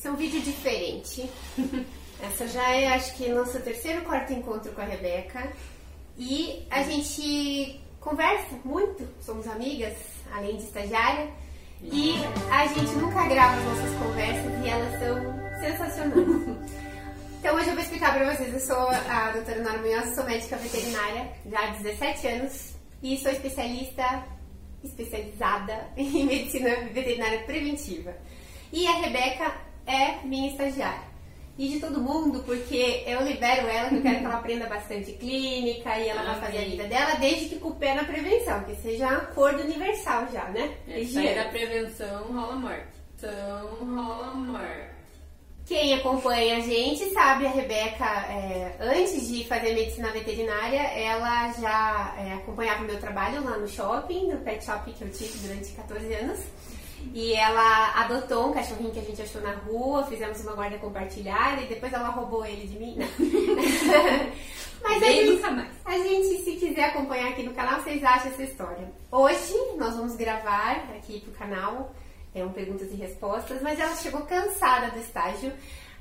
Esse 0.00 0.08
é 0.08 0.12
um 0.12 0.16
vídeo 0.16 0.40
diferente. 0.40 1.30
Essa 2.24 2.48
já 2.48 2.74
é, 2.74 2.88
acho 2.88 3.14
que, 3.16 3.28
nosso 3.28 3.60
terceiro 3.60 4.00
quarto 4.00 4.32
encontro 4.32 4.72
com 4.72 4.80
a 4.80 4.84
Rebeca. 4.84 5.52
E 6.16 6.66
a 6.70 6.82
gente 6.82 7.78
conversa 8.00 8.56
muito, 8.64 9.06
somos 9.20 9.46
amigas, 9.46 9.92
além 10.32 10.56
de 10.56 10.62
estagiária. 10.62 11.28
E 11.82 12.14
a 12.50 12.66
gente 12.68 12.92
nunca 12.92 13.26
grava 13.26 13.58
as 13.58 13.64
nossas 13.64 13.98
conversas 13.98 14.64
e 14.64 14.68
elas 14.70 14.98
são 14.98 15.60
sensacionais. 15.60 16.70
Então 17.40 17.56
hoje 17.56 17.68
eu 17.68 17.74
vou 17.74 17.82
explicar 17.82 18.14
pra 18.14 18.34
vocês. 18.34 18.52
Eu 18.52 18.60
sou 18.60 18.88
a 18.88 19.30
doutora 19.32 19.62
Nora 19.62 19.78
Munhoz, 19.78 20.14
sou 20.14 20.24
médica 20.24 20.56
veterinária 20.56 21.30
já 21.46 21.58
há 21.58 21.70
17 21.70 22.26
anos 22.26 22.74
e 23.02 23.16
sou 23.16 23.32
especialista, 23.32 24.24
especializada 24.84 25.88
em 25.96 26.26
medicina 26.26 26.68
veterinária 26.92 27.40
preventiva. 27.44 28.14
E 28.70 28.86
a 28.86 28.92
Rebeca 28.92 29.69
é 29.86 30.24
minha 30.24 30.50
estagiária. 30.50 31.10
E 31.58 31.68
de 31.68 31.80
todo 31.80 32.00
mundo, 32.00 32.42
porque 32.44 33.04
eu 33.06 33.22
libero 33.22 33.66
ela, 33.66 33.90
que 33.90 33.96
eu 33.96 34.02
quero 34.02 34.18
que 34.20 34.24
ela 34.24 34.36
aprenda 34.36 34.66
bastante 34.66 35.12
clínica 35.12 35.98
e 35.98 36.08
ela 36.08 36.22
vai 36.22 36.40
fazer 36.40 36.58
a 36.58 36.64
vida 36.64 36.84
dela, 36.84 37.16
desde 37.16 37.50
que 37.50 37.56
com 37.56 37.68
o 37.68 37.74
pé 37.74 37.94
na 37.94 38.04
prevenção, 38.04 38.64
que 38.64 38.74
seja 38.76 39.06
um 39.06 39.16
acordo 39.16 39.62
universal 39.62 40.26
já, 40.32 40.44
né? 40.48 40.74
Isso 40.88 41.18
aí 41.18 41.34
da 41.34 41.44
prevenção 41.50 42.32
rola 42.32 42.56
morte. 42.56 42.86
Então 43.18 43.66
rola 43.84 44.34
morte. 44.34 45.00
Quem 45.66 45.94
acompanha 45.94 46.56
a 46.56 46.60
gente 46.60 47.10
sabe, 47.10 47.46
a 47.46 47.50
Rebeca, 47.50 48.04
é, 48.04 48.76
antes 48.80 49.28
de 49.28 49.44
fazer 49.44 49.72
medicina 49.72 50.10
veterinária, 50.10 50.80
ela 50.80 51.52
já 51.52 52.16
é, 52.18 52.32
acompanhava 52.32 52.82
o 52.82 52.86
meu 52.86 52.98
trabalho 52.98 53.44
lá 53.44 53.56
no 53.56 53.68
shopping, 53.68 54.32
no 54.32 54.38
pet 54.38 54.64
shop 54.64 54.90
que 54.92 55.04
eu 55.04 55.10
tive 55.10 55.46
durante 55.46 55.70
14 55.72 56.12
anos. 56.14 56.40
E 57.14 57.32
ela 57.34 57.92
adotou 58.02 58.48
um 58.48 58.52
cachorrinho 58.52 58.90
que 58.90 58.98
a 58.98 59.02
gente 59.02 59.22
achou 59.22 59.40
na 59.40 59.52
rua, 59.52 60.04
fizemos 60.06 60.40
uma 60.40 60.52
guarda 60.52 60.78
compartilhada 60.78 61.60
e 61.62 61.66
depois 61.66 61.92
ela 61.92 62.08
roubou 62.08 62.44
ele 62.44 62.66
de 62.66 62.78
mim. 62.78 62.96
Mas 64.82 65.02
a 65.02 65.06
gente, 65.06 65.30
nunca 65.32 65.50
mais. 65.50 65.68
a 65.84 65.98
gente, 65.98 66.42
se 66.42 66.52
quiser 66.56 66.84
acompanhar 66.84 67.28
aqui 67.28 67.42
no 67.42 67.52
canal, 67.52 67.80
vocês 67.80 68.02
acham 68.02 68.30
essa 68.30 68.42
história. 68.42 68.90
Hoje 69.10 69.54
nós 69.76 69.94
vamos 69.94 70.16
gravar 70.16 70.76
aqui 70.96 71.20
pro 71.20 71.32
canal 71.32 71.92
é 72.34 72.44
um 72.44 72.50
perguntas 72.50 72.90
e 72.92 72.94
respostas, 72.94 73.60
mas 73.60 73.78
ela 73.78 73.94
chegou 73.96 74.20
cansada 74.22 74.90
do 74.90 74.98
estágio. 74.98 75.52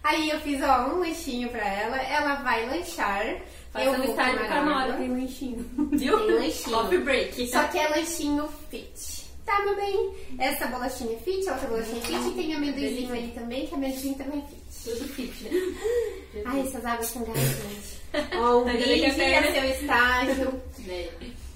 Aí 0.03 0.29
eu 0.29 0.39
fiz 0.39 0.61
ó, 0.63 0.87
um 0.87 0.99
lanchinho 0.99 1.49
pra 1.49 1.67
ela, 1.67 1.97
ela 1.97 2.35
vai 2.35 2.65
lanchar. 2.67 3.41
Faça 3.71 3.85
eu 3.85 3.91
um 3.93 3.97
vou 3.97 4.05
estágio 4.05 4.45
pra 4.45 4.63
Nora, 4.63 4.83
água. 4.83 4.95
tem 4.95 5.09
lanchinho. 5.09 5.69
Viu? 5.91 6.17
Tem 6.19 6.35
lanchinho. 6.35 6.77
Coffee 6.77 6.97
break. 6.99 7.47
Só 7.47 7.63
que 7.65 7.77
é 7.77 7.87
lanchinho 7.89 8.47
fit. 8.69 9.18
Tá, 9.49 9.63
meu 9.65 9.75
bem? 9.75 10.13
Essa 10.37 10.67
bolachinha 10.67 11.15
é 11.15 11.19
fit, 11.21 11.49
a 11.49 11.53
outra 11.53 11.67
bolachinha 11.69 11.97
é 11.97 12.01
fit 12.05 12.27
e 12.27 12.31
tem 12.33 12.53
amendoizinho 12.53 13.11
ali 13.11 13.31
também, 13.31 13.65
que 13.65 13.73
amendoim 13.73 14.13
também 14.13 14.39
é 14.39 14.43
fit. 14.43 14.97
Tudo 14.99 15.09
fit, 15.13 15.43
né? 15.43 15.49
Ai, 16.45 16.59
essas 16.61 16.85
águas 16.85 17.07
são 17.07 17.25
gente. 17.25 17.99
Ó, 18.37 18.59
um 18.59 18.65
Tá 18.65 18.71
brinde 18.73 19.01
café, 19.07 19.37
a 19.37 19.41
né? 19.41 19.51
seu 19.51 19.63
estágio. 19.81 20.61
Né? 20.85 21.09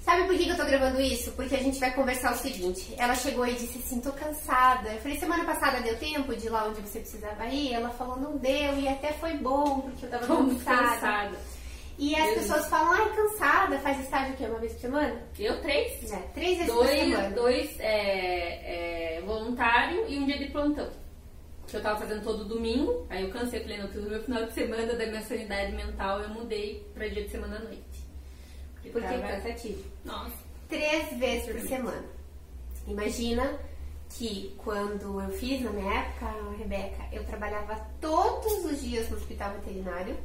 Sabe 0.04 0.24
por 0.26 0.36
que 0.36 0.48
eu 0.48 0.56
tô 0.56 0.64
gravando 0.64 1.00
isso? 1.00 1.30
Porque 1.32 1.54
a 1.54 1.62
gente 1.62 1.78
vai 1.78 1.94
conversar 1.94 2.32
o 2.34 2.36
seguinte. 2.36 2.94
Ela 2.98 3.14
chegou 3.14 3.46
e 3.46 3.54
disse 3.54 3.78
assim, 3.78 4.00
tô 4.00 4.10
cansada. 4.12 4.90
Eu 4.92 4.98
falei, 5.00 5.18
semana 5.18 5.44
passada 5.44 5.80
deu 5.80 5.96
tempo 5.96 6.34
de 6.36 6.46
ir 6.46 6.50
lá 6.50 6.66
onde 6.66 6.80
você 6.80 6.98
precisava 6.98 7.46
ir? 7.46 7.72
Ela 7.72 7.90
falou, 7.90 8.16
não 8.18 8.36
deu, 8.36 8.76
e 8.78 8.88
até 8.88 9.12
foi 9.12 9.34
bom, 9.34 9.80
porque 9.82 10.04
eu 10.06 10.10
tava 10.10 10.26
Tô 10.26 10.34
muito 10.42 10.62
cansada. 10.64 10.90
cansada. 10.96 11.38
E 11.96 12.14
as 12.16 12.24
Deus. 12.24 12.38
pessoas 12.40 12.66
falam, 12.68 12.92
ai, 12.92 13.14
cansada, 13.14 13.78
faz 13.78 14.00
estágio 14.00 14.34
o 14.34 14.36
quê? 14.36 14.44
Uma 14.46 14.58
vez 14.58 14.72
por 14.72 14.80
semana? 14.80 15.22
Eu 15.38 15.60
três. 15.62 16.12
É, 16.12 16.16
três 16.34 16.58
vezes 16.58 16.72
por 16.72 16.86
semana. 16.86 17.30
Dois, 17.30 17.66
dois 17.68 17.80
é, 17.80 19.16
é, 19.18 19.22
voluntário 19.22 20.04
e 20.08 20.18
um 20.18 20.26
dia 20.26 20.38
de 20.38 20.46
plantão. 20.50 20.90
Que 21.68 21.76
eu 21.76 21.82
tava 21.82 22.00
fazendo 22.00 22.22
todo 22.22 22.44
domingo, 22.44 23.06
aí 23.08 23.22
eu 23.22 23.30
cansei, 23.30 23.60
falei, 23.60 23.78
não, 23.78 23.84
preciso 23.86 24.04
do 24.06 24.10
meu 24.10 24.22
final 24.22 24.44
de 24.44 24.52
semana 24.52 24.92
da 24.94 25.06
minha 25.06 25.22
sanidade 25.22 25.72
mental, 25.72 26.20
eu 26.20 26.28
mudei 26.30 26.86
pra 26.94 27.06
dia 27.08 27.22
de 27.24 27.30
semana 27.30 27.56
à 27.56 27.60
noite. 27.60 27.82
Porque 28.82 28.98
é 29.06 29.18
tava- 29.18 29.28
cansativo. 29.28 29.82
Nossa. 30.04 30.36
Três 30.68 31.16
vezes 31.18 31.46
por 31.50 31.60
semana. 31.60 32.04
Imagina 32.86 33.58
que 34.10 34.54
quando 34.58 35.20
eu 35.20 35.30
fiz 35.30 35.62
na 35.62 35.70
minha 35.70 35.92
época, 36.00 36.26
Rebeca, 36.58 37.02
eu 37.12 37.24
trabalhava 37.24 37.76
todos 38.00 38.64
os 38.64 38.82
dias 38.82 39.08
no 39.10 39.16
hospital 39.16 39.52
veterinário. 39.54 40.16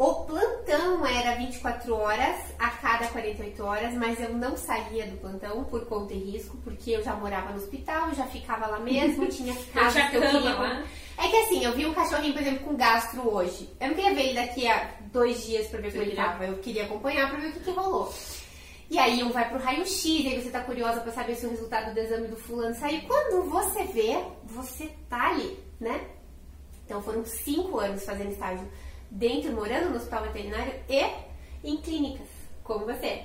O 0.00 0.24
plantão 0.24 1.04
era 1.04 1.36
24 1.36 1.94
horas 1.94 2.34
a 2.58 2.70
cada 2.70 3.06
48 3.08 3.62
horas, 3.62 3.92
mas 3.92 4.18
eu 4.18 4.32
não 4.32 4.56
saía 4.56 5.06
do 5.06 5.18
plantão 5.18 5.62
por 5.64 5.84
conta 5.84 6.14
e 6.14 6.18
risco, 6.18 6.56
porque 6.64 6.92
eu 6.92 7.04
já 7.04 7.14
morava 7.14 7.50
no 7.50 7.58
hospital, 7.58 8.14
já 8.14 8.24
ficava 8.24 8.66
lá 8.66 8.80
mesmo, 8.80 9.26
tinha 9.28 9.54
casa 9.74 10.00
que 10.08 10.16
eu 10.16 10.22
queria. 10.22 10.54
lá? 10.54 10.84
É 11.18 11.28
que 11.28 11.36
assim, 11.36 11.62
eu 11.62 11.72
vi 11.72 11.84
um 11.84 11.92
cachorrinho, 11.92 12.32
por 12.32 12.40
exemplo, 12.40 12.64
com 12.64 12.76
gastro 12.76 13.28
hoje. 13.28 13.68
Eu 13.78 13.88
não 13.88 13.94
queria 13.94 14.14
ver 14.14 14.22
ele 14.22 14.34
daqui 14.40 14.66
a 14.66 14.90
dois 15.12 15.44
dias 15.44 15.66
pra 15.66 15.80
ver 15.80 15.92
como 15.92 16.02
ele 16.02 16.16
tava. 16.16 16.46
Eu 16.46 16.56
queria 16.56 16.84
acompanhar 16.84 17.28
pra 17.28 17.38
ver 17.38 17.48
o 17.48 17.52
que, 17.52 17.60
que 17.60 17.70
rolou. 17.70 18.10
E 18.88 18.98
aí 18.98 19.22
um 19.22 19.30
vai 19.30 19.50
pro 19.50 19.62
raio-x, 19.62 20.06
aí 20.06 20.42
você 20.42 20.48
tá 20.48 20.60
curiosa 20.60 21.02
pra 21.02 21.12
saber 21.12 21.34
se 21.34 21.44
o 21.44 21.50
resultado 21.50 21.92
do 21.92 22.00
exame 22.00 22.26
do 22.26 22.36
fulano 22.36 22.74
saiu. 22.74 23.02
Quando 23.06 23.50
você 23.50 23.84
vê, 23.84 24.24
você 24.44 24.90
tá 25.10 25.28
ali, 25.28 25.62
né? 25.78 26.06
Então 26.86 27.02
foram 27.02 27.22
cinco 27.26 27.78
anos 27.78 28.02
fazendo 28.02 28.32
estágio 28.32 28.66
dentro, 29.10 29.52
morando 29.52 29.90
no 29.90 29.96
hospital 29.96 30.24
veterinário 30.24 30.74
e 30.88 31.04
em 31.64 31.76
clínicas, 31.78 32.28
como 32.62 32.86
você. 32.86 33.24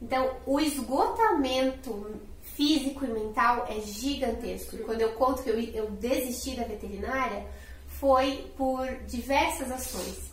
Então, 0.00 0.36
o 0.46 0.58
esgotamento 0.58 2.20
físico 2.42 3.04
e 3.04 3.08
mental 3.08 3.66
é 3.68 3.80
gigantesco. 3.80 4.78
Quando 4.78 5.02
eu 5.02 5.12
conto 5.12 5.42
que 5.42 5.50
eu, 5.50 5.60
eu 5.60 5.90
desisti 5.90 6.56
da 6.56 6.64
veterinária, 6.64 7.46
foi 7.86 8.50
por 8.56 8.86
diversas 9.06 9.70
ações. 9.70 10.30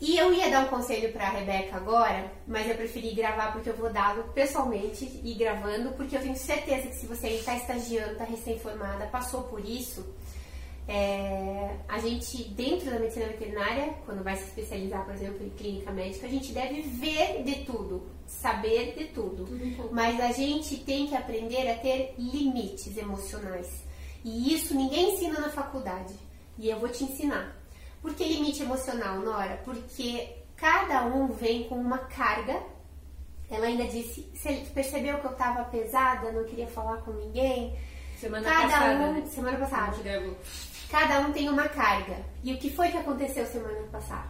E 0.00 0.16
eu 0.16 0.34
ia 0.34 0.50
dar 0.50 0.64
um 0.64 0.68
conselho 0.68 1.12
pra 1.12 1.28
Rebeca 1.28 1.76
agora, 1.76 2.32
mas 2.44 2.68
eu 2.68 2.74
preferi 2.74 3.14
gravar 3.14 3.52
porque 3.52 3.70
eu 3.70 3.76
vou 3.76 3.88
dá-lo 3.88 4.24
pessoalmente 4.34 5.20
e 5.22 5.32
gravando, 5.34 5.92
porque 5.92 6.16
eu 6.16 6.20
tenho 6.20 6.34
certeza 6.34 6.88
que 6.88 6.96
se 6.96 7.06
você 7.06 7.28
está 7.28 7.54
estagiando, 7.54 8.12
está 8.12 8.24
recém-formada, 8.24 9.06
passou 9.06 9.44
por 9.44 9.64
isso, 9.64 10.04
é, 10.88 11.76
a 11.88 11.98
gente, 11.98 12.44
dentro 12.50 12.90
da 12.90 12.98
medicina 12.98 13.26
veterinária, 13.26 13.94
quando 14.04 14.22
vai 14.22 14.36
se 14.36 14.44
especializar, 14.44 15.04
por 15.04 15.14
exemplo, 15.14 15.44
em 15.44 15.50
clínica 15.50 15.92
médica, 15.92 16.26
a 16.26 16.30
gente 16.30 16.52
deve 16.52 16.82
ver 16.82 17.42
de 17.44 17.64
tudo, 17.64 18.02
saber 18.26 18.94
de 18.96 19.06
tudo. 19.06 19.46
Mas 19.92 20.20
a 20.20 20.32
gente 20.32 20.78
tem 20.78 21.06
que 21.06 21.14
aprender 21.14 21.70
a 21.70 21.78
ter 21.78 22.14
limites 22.18 22.96
emocionais. 22.96 23.84
E 24.24 24.54
isso 24.54 24.74
ninguém 24.74 25.14
ensina 25.14 25.40
na 25.40 25.50
faculdade. 25.50 26.14
E 26.58 26.68
eu 26.68 26.78
vou 26.78 26.88
te 26.88 27.04
ensinar. 27.04 27.56
Por 28.00 28.14
que 28.14 28.24
limite 28.24 28.62
emocional, 28.62 29.20
Nora? 29.20 29.60
Porque 29.64 30.28
cada 30.56 31.04
um 31.06 31.28
vem 31.28 31.64
com 31.64 31.76
uma 31.76 31.98
carga. 31.98 32.60
Ela 33.48 33.66
ainda 33.66 33.84
disse, 33.84 34.28
você 34.34 34.64
percebeu 34.74 35.18
que 35.18 35.26
eu 35.26 35.32
estava 35.32 35.64
pesada, 35.64 36.32
não 36.32 36.44
queria 36.44 36.66
falar 36.66 36.98
com 36.98 37.12
ninguém? 37.12 37.76
Semana 38.22 38.48
Cada 38.48 38.68
passada, 38.68 38.94
um, 38.94 39.12
né? 39.14 39.26
semana 39.26 39.58
passada. 39.58 39.96
Cada 40.88 41.20
um 41.22 41.32
tem 41.32 41.48
uma 41.48 41.68
carga. 41.68 42.24
E 42.44 42.54
o 42.54 42.56
que 42.56 42.70
foi 42.70 42.88
que 42.88 42.96
aconteceu 42.96 43.44
semana 43.46 43.82
passada? 43.90 44.28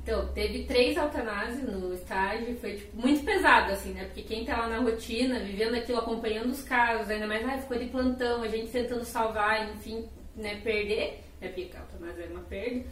Então, 0.00 0.28
teve 0.28 0.62
três 0.62 0.96
eutanásias 0.96 1.60
no 1.60 1.92
estágio, 1.92 2.56
foi 2.60 2.76
tipo, 2.76 2.96
muito 2.96 3.24
pesado, 3.24 3.72
assim, 3.72 3.94
né? 3.94 4.04
Porque 4.04 4.22
quem 4.22 4.44
tá 4.44 4.58
lá 4.58 4.68
na 4.68 4.78
rotina, 4.78 5.40
vivendo 5.40 5.74
aquilo, 5.74 5.98
acompanhando 5.98 6.50
os 6.50 6.62
casos, 6.62 7.10
ainda 7.10 7.26
mais, 7.26 7.44
ah, 7.48 7.58
ficou 7.58 7.76
de 7.76 7.86
plantão, 7.86 8.44
a 8.44 8.48
gente 8.48 8.70
tentando 8.70 9.04
salvar, 9.04 9.68
enfim, 9.74 10.08
né, 10.36 10.60
perder, 10.62 11.20
né? 11.40 11.48
Porque 11.48 11.68
a 11.76 11.80
eutanásia 11.80 12.26
é 12.26 12.30
uma 12.30 12.42
perda. 12.42 12.84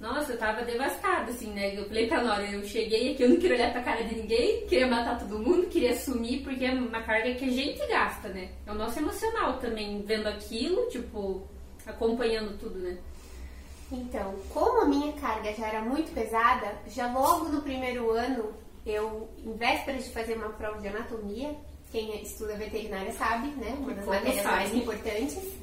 Nossa, 0.00 0.32
eu 0.32 0.38
tava 0.38 0.62
devastada, 0.62 1.30
assim, 1.30 1.52
né? 1.52 1.78
Eu 1.78 1.84
falei 1.84 2.06
pra 2.06 2.22
Nora, 2.22 2.42
eu 2.50 2.64
cheguei 2.64 3.12
aqui, 3.12 3.22
eu 3.22 3.28
não 3.28 3.36
queria 3.36 3.56
olhar 3.56 3.70
pra 3.70 3.82
cara 3.82 4.02
de 4.02 4.14
ninguém, 4.14 4.66
queria 4.66 4.86
matar 4.86 5.18
todo 5.18 5.38
mundo, 5.38 5.66
queria 5.66 5.94
sumir, 5.94 6.42
porque 6.42 6.64
é 6.64 6.72
uma 6.72 7.02
carga 7.02 7.34
que 7.34 7.44
a 7.44 7.52
gente 7.52 7.86
gasta, 7.86 8.30
né? 8.30 8.48
É 8.66 8.72
o 8.72 8.74
nosso 8.74 8.98
emocional 8.98 9.58
também, 9.58 10.02
vendo 10.02 10.26
aquilo, 10.26 10.88
tipo, 10.88 11.46
acompanhando 11.84 12.58
tudo, 12.58 12.78
né? 12.78 12.96
Então, 13.92 14.36
como 14.48 14.80
a 14.80 14.86
minha 14.86 15.12
carga 15.12 15.52
já 15.52 15.66
era 15.66 15.82
muito 15.82 16.14
pesada, 16.14 16.72
já 16.88 17.12
logo 17.12 17.50
no 17.50 17.60
primeiro 17.60 18.10
ano, 18.10 18.54
eu, 18.86 19.28
em 19.44 19.52
vésperas 19.52 20.04
de 20.04 20.10
fazer 20.12 20.34
uma 20.34 20.48
prova 20.48 20.80
de 20.80 20.88
anatomia, 20.88 21.54
quem 21.92 22.22
estuda 22.22 22.56
veterinária 22.56 23.12
sabe, 23.12 23.48
né? 23.48 23.76
Uma 23.78 23.92
das 23.92 24.06
matérias 24.06 24.44
mais 24.44 24.74
importantes. 24.74 25.60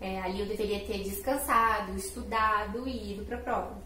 É, 0.00 0.20
ali 0.20 0.40
eu 0.40 0.46
deveria 0.46 0.80
ter 0.80 1.02
descansado, 1.02 1.94
estudado 1.96 2.88
e 2.88 3.12
ido 3.12 3.24
pra 3.24 3.36
prova. 3.38 3.76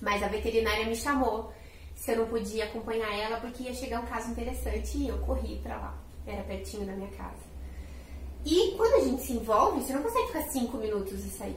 Mas 0.00 0.22
a 0.22 0.28
veterinária 0.28 0.84
me 0.84 0.96
chamou 0.96 1.52
se 1.94 2.12
eu 2.12 2.18
não 2.18 2.26
podia 2.26 2.64
acompanhar 2.64 3.16
ela 3.16 3.40
porque 3.40 3.62
ia 3.62 3.74
chegar 3.74 4.00
um 4.00 4.06
caso 4.06 4.30
interessante 4.30 4.98
e 4.98 5.08
eu 5.08 5.18
corri 5.18 5.60
pra 5.62 5.76
lá. 5.76 5.98
Era 6.26 6.42
pertinho 6.42 6.84
da 6.84 6.92
minha 6.92 7.10
casa. 7.10 7.46
E 8.44 8.74
quando 8.76 8.94
a 8.94 9.04
gente 9.04 9.22
se 9.22 9.32
envolve, 9.32 9.82
você 9.82 9.92
não 9.92 10.02
consegue 10.02 10.26
ficar 10.26 10.42
cinco 10.50 10.76
minutos 10.76 11.24
e 11.24 11.30
sair. 11.30 11.56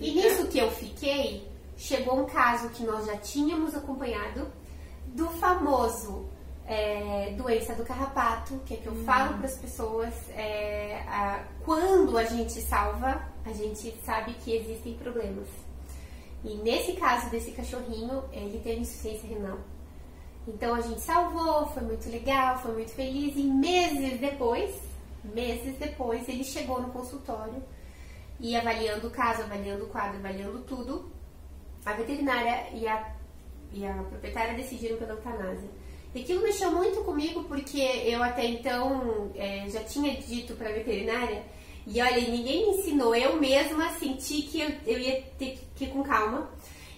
E 0.00 0.10
nisso 0.10 0.48
que 0.48 0.58
eu 0.58 0.70
fiquei, 0.70 1.46
chegou 1.76 2.20
um 2.20 2.26
caso 2.26 2.70
que 2.70 2.82
nós 2.82 3.06
já 3.06 3.16
tínhamos 3.16 3.74
acompanhado 3.74 4.50
do 5.06 5.28
famoso 5.30 6.28
é, 6.68 7.32
doença 7.36 7.74
do 7.74 7.82
carrapato, 7.82 8.60
que 8.66 8.74
é 8.74 8.76
que 8.76 8.86
eu 8.86 8.94
falo 9.04 9.38
para 9.38 9.46
as 9.46 9.56
pessoas, 9.56 10.12
é, 10.36 11.02
a, 11.08 11.42
quando 11.64 12.16
a 12.18 12.24
gente 12.24 12.60
salva, 12.60 13.22
a 13.44 13.52
gente 13.52 13.94
sabe 14.04 14.34
que 14.34 14.54
existem 14.54 14.92
problemas. 14.94 15.48
E 16.44 16.54
nesse 16.56 16.92
caso 16.92 17.30
desse 17.30 17.52
cachorrinho, 17.52 18.22
ele 18.30 18.60
teve 18.62 18.82
insuficiência 18.82 19.28
renal. 19.28 19.58
Então 20.46 20.74
a 20.74 20.80
gente 20.82 21.00
salvou, 21.00 21.66
foi 21.68 21.82
muito 21.82 22.08
legal, 22.10 22.58
foi 22.58 22.72
muito 22.72 22.90
feliz. 22.92 23.34
E 23.34 23.42
meses 23.42 24.20
depois, 24.20 24.78
meses 25.24 25.76
depois, 25.78 26.28
ele 26.28 26.44
chegou 26.44 26.82
no 26.82 26.90
consultório 26.90 27.62
e 28.38 28.54
avaliando 28.54 29.08
o 29.08 29.10
caso, 29.10 29.42
avaliando 29.42 29.84
o 29.84 29.88
quadro, 29.88 30.18
avaliando 30.18 30.60
tudo, 30.60 31.10
a 31.84 31.94
veterinária 31.94 32.68
e 32.74 32.86
a, 32.86 33.10
e 33.72 33.86
a 33.86 33.94
proprietária 33.94 34.54
decidiram 34.54 34.98
pela 34.98 35.12
eutanásia. 35.12 35.68
E 36.14 36.20
aquilo 36.22 36.42
mexeu 36.42 36.72
muito 36.72 37.02
comigo 37.02 37.44
porque 37.44 37.80
eu 37.80 38.22
até 38.22 38.46
então 38.46 39.30
é, 39.34 39.68
já 39.68 39.84
tinha 39.84 40.16
dito 40.16 40.54
para 40.54 40.72
veterinária 40.72 41.44
e 41.90 42.02
olha, 42.02 42.20
ninguém 42.20 42.66
me 42.66 42.78
ensinou, 42.78 43.14
eu 43.16 43.40
mesma 43.40 43.90
senti 43.98 44.42
que 44.42 44.60
eu, 44.60 44.70
eu 44.86 44.98
ia 44.98 45.22
ter 45.38 45.58
que 45.74 45.84
ir 45.84 45.88
com 45.88 46.02
calma. 46.02 46.50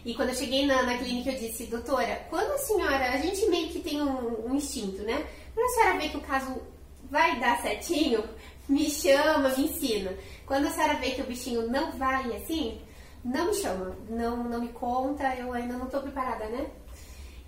E 0.04 0.14
quando 0.14 0.30
eu 0.30 0.34
cheguei 0.34 0.66
na, 0.66 0.82
na 0.82 0.98
clínica, 0.98 1.30
eu 1.30 1.38
disse, 1.38 1.66
doutora, 1.66 2.26
quando 2.28 2.50
a 2.50 2.58
senhora, 2.58 3.10
a 3.12 3.18
gente 3.18 3.46
meio 3.46 3.68
que 3.68 3.78
tem 3.78 4.02
um, 4.02 4.50
um 4.50 4.54
instinto, 4.56 5.02
né? 5.02 5.24
Quando 5.54 5.66
a 5.66 5.74
senhora 5.74 5.98
vê 5.98 6.08
que 6.08 6.16
o 6.16 6.22
caso 6.22 6.60
vai 7.08 7.38
dar 7.38 7.62
certinho, 7.62 8.24
me 8.68 8.90
chama, 8.90 9.50
me 9.50 9.64
ensina. 9.64 10.12
Quando 10.44 10.66
a 10.66 10.70
senhora 10.70 10.94
vê 10.94 11.10
que 11.10 11.22
o 11.22 11.26
bichinho 11.26 11.68
não 11.70 11.92
vai 11.92 12.34
assim, 12.34 12.80
não 13.24 13.46
me 13.46 13.54
chama, 13.54 13.96
não, 14.08 14.42
não 14.42 14.60
me 14.60 14.68
conta, 14.70 15.36
eu 15.36 15.52
ainda 15.52 15.76
não 15.76 15.86
estou 15.86 16.00
preparada, 16.00 16.46
né? 16.46 16.66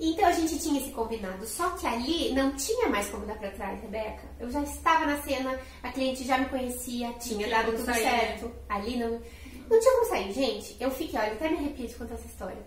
Então 0.05 0.27
a 0.27 0.33
gente 0.33 0.59
tinha 0.59 0.81
esse 0.81 0.91
combinado. 0.91 1.47
Só 1.47 1.71
que 1.71 1.87
ali 1.87 2.35
não 2.35 2.51
tinha 2.57 2.89
mais 2.89 3.09
como 3.09 3.25
dar 3.25 3.39
pra 3.39 3.53
trás, 3.53 3.81
Rebeca. 3.81 4.25
Eu 4.41 4.51
já 4.51 4.61
estava 4.61 5.07
na 5.07 5.23
cena, 5.23 5.57
a 5.81 5.93
cliente 5.93 6.25
já 6.25 6.39
me 6.39 6.47
conhecia, 6.47 7.13
tinha 7.13 7.49
dado 7.49 7.71
tudo 7.71 7.85
sair, 7.85 8.03
certo. 8.03 8.47
Né? 8.47 8.53
Ali 8.69 8.97
não, 8.97 9.11
não 9.71 9.79
tinha 9.79 9.93
como 9.93 10.09
sair. 10.09 10.33
Gente, 10.33 10.77
eu 10.81 10.91
fiquei, 10.91 11.21
olha, 11.21 11.35
até 11.35 11.49
me 11.49 11.59
arrepio 11.59 11.87
de 11.87 11.95
contar 11.95 12.15
essa 12.15 12.27
história. 12.27 12.61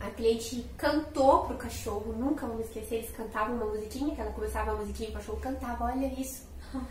A 0.00 0.10
cliente 0.10 0.66
cantou 0.76 1.44
pro 1.44 1.56
cachorro, 1.56 2.12
nunca 2.12 2.44
vou 2.44 2.56
me 2.56 2.64
esquecer, 2.64 2.96
eles 2.96 3.12
cantavam 3.12 3.54
uma 3.54 3.66
musiquinha, 3.66 4.12
que 4.12 4.20
ela 4.20 4.32
começava 4.32 4.72
a 4.72 4.74
musiquinha 4.74 5.10
e 5.10 5.12
o 5.12 5.14
cachorro 5.14 5.38
cantava, 5.40 5.84
olha 5.84 6.06
isso. 6.20 6.44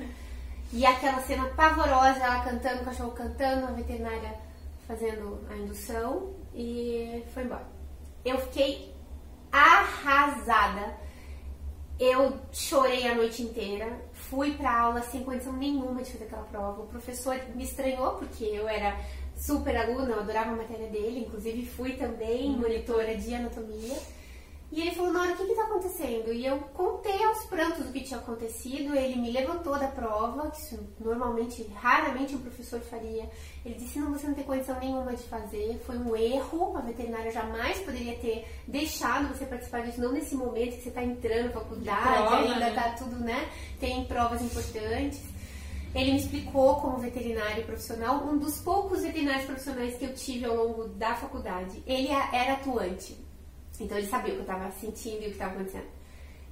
e 0.72 0.86
aquela 0.86 1.22
cena 1.24 1.50
pavorosa, 1.50 2.24
ela 2.24 2.42
cantando, 2.46 2.84
o 2.84 2.86
cachorro 2.86 3.12
cantando, 3.12 3.68
a 3.68 3.72
veterinária 3.72 4.34
fazendo 4.88 5.46
a 5.50 5.58
indução 5.58 6.34
e 6.56 7.22
foi 7.34 7.44
embora. 7.44 7.68
Eu 8.24 8.38
fiquei 8.40 8.92
arrasada. 9.52 10.96
Eu 12.00 12.40
chorei 12.52 13.08
a 13.08 13.14
noite 13.14 13.44
inteira, 13.44 14.02
fui 14.14 14.54
pra 14.54 14.80
aula 14.80 15.02
sem 15.04 15.24
condição 15.24 15.54
nenhuma 15.54 16.02
de 16.02 16.12
fazer 16.12 16.24
aquela 16.26 16.44
prova. 16.44 16.82
O 16.82 16.88
professor 16.88 17.40
me 17.54 17.64
estranhou 17.64 18.14
porque 18.14 18.44
eu 18.44 18.68
era 18.68 18.98
super 19.36 19.76
aluna, 19.76 20.12
eu 20.12 20.20
adorava 20.20 20.52
a 20.52 20.56
matéria 20.56 20.88
dele, 20.88 21.20
inclusive 21.20 21.66
fui 21.66 21.94
também 21.94 22.50
monitora 22.58 23.16
de 23.16 23.34
anatomia. 23.36 23.98
E 24.72 24.80
ele 24.80 24.92
falou, 24.92 25.12
Nora, 25.12 25.34
o 25.34 25.36
que 25.36 25.44
está 25.44 25.64
acontecendo? 25.64 26.32
E 26.32 26.46
eu 26.46 26.58
contei 26.74 27.22
aos 27.26 27.44
prantos 27.46 27.86
o 27.86 27.92
que 27.92 28.00
tinha 28.00 28.20
acontecido, 28.20 28.96
ele 28.96 29.20
me 29.20 29.30
levantou 29.30 29.78
da 29.78 29.90
prova, 29.90 30.50
que 30.50 30.62
isso 30.62 30.80
normalmente, 30.98 31.70
raramente 31.76 32.36
um 32.36 32.42
professor 32.42 32.80
faria. 32.80 33.30
Ele 33.66 33.76
disse, 33.76 34.00
não, 34.00 34.14
você 34.14 34.28
não 34.28 34.34
tem 34.34 34.46
condição 34.46 34.80
nenhuma 34.80 35.14
de 35.14 35.24
fazer, 35.24 35.78
foi 35.86 35.98
um 35.98 36.16
erro, 36.16 36.78
a 36.78 36.82
veterinária 36.82 37.32
jamais 37.32 37.80
poderia 37.80 38.16
ter 38.16 38.48
deixado 38.66 39.28
você 39.28 39.46
participar 39.46 39.82
disso, 39.82 40.00
não 40.00 40.14
nesse 40.14 40.36
momento 40.36 40.78
que 40.78 40.84
você 40.84 40.90
está 40.90 41.04
entrando 41.04 41.48
na 41.48 41.52
faculdade, 41.52 42.02
prova, 42.02 42.36
ainda 42.38 42.60
né? 42.60 42.72
tá 42.74 42.96
tudo, 42.98 43.20
né? 43.20 43.50
Tem 43.78 44.06
provas 44.06 44.42
importantes. 44.42 45.22
Ele 45.94 46.14
me 46.14 46.20
explicou 46.20 46.78
como 46.78 47.00
veterinário 47.00 47.66
profissional, 47.66 48.24
um 48.24 48.38
dos 48.38 48.62
poucos 48.62 49.02
veterinários 49.02 49.46
profissionais 49.46 49.98
que 49.98 50.06
eu 50.06 50.14
tive 50.14 50.46
ao 50.46 50.56
longo 50.56 50.88
da 50.88 51.16
faculdade. 51.16 51.84
Ele 51.86 52.08
era 52.08 52.54
atuante, 52.54 53.18
então 53.82 53.98
ele 53.98 54.08
sabia 54.08 54.34
o 54.34 54.36
que 54.36 54.42
eu 54.42 54.54
estava 54.54 54.72
sentindo 54.72 55.16
e 55.16 55.20
o 55.20 55.22
que 55.24 55.30
estava 55.30 55.56
acontecendo. 55.56 55.88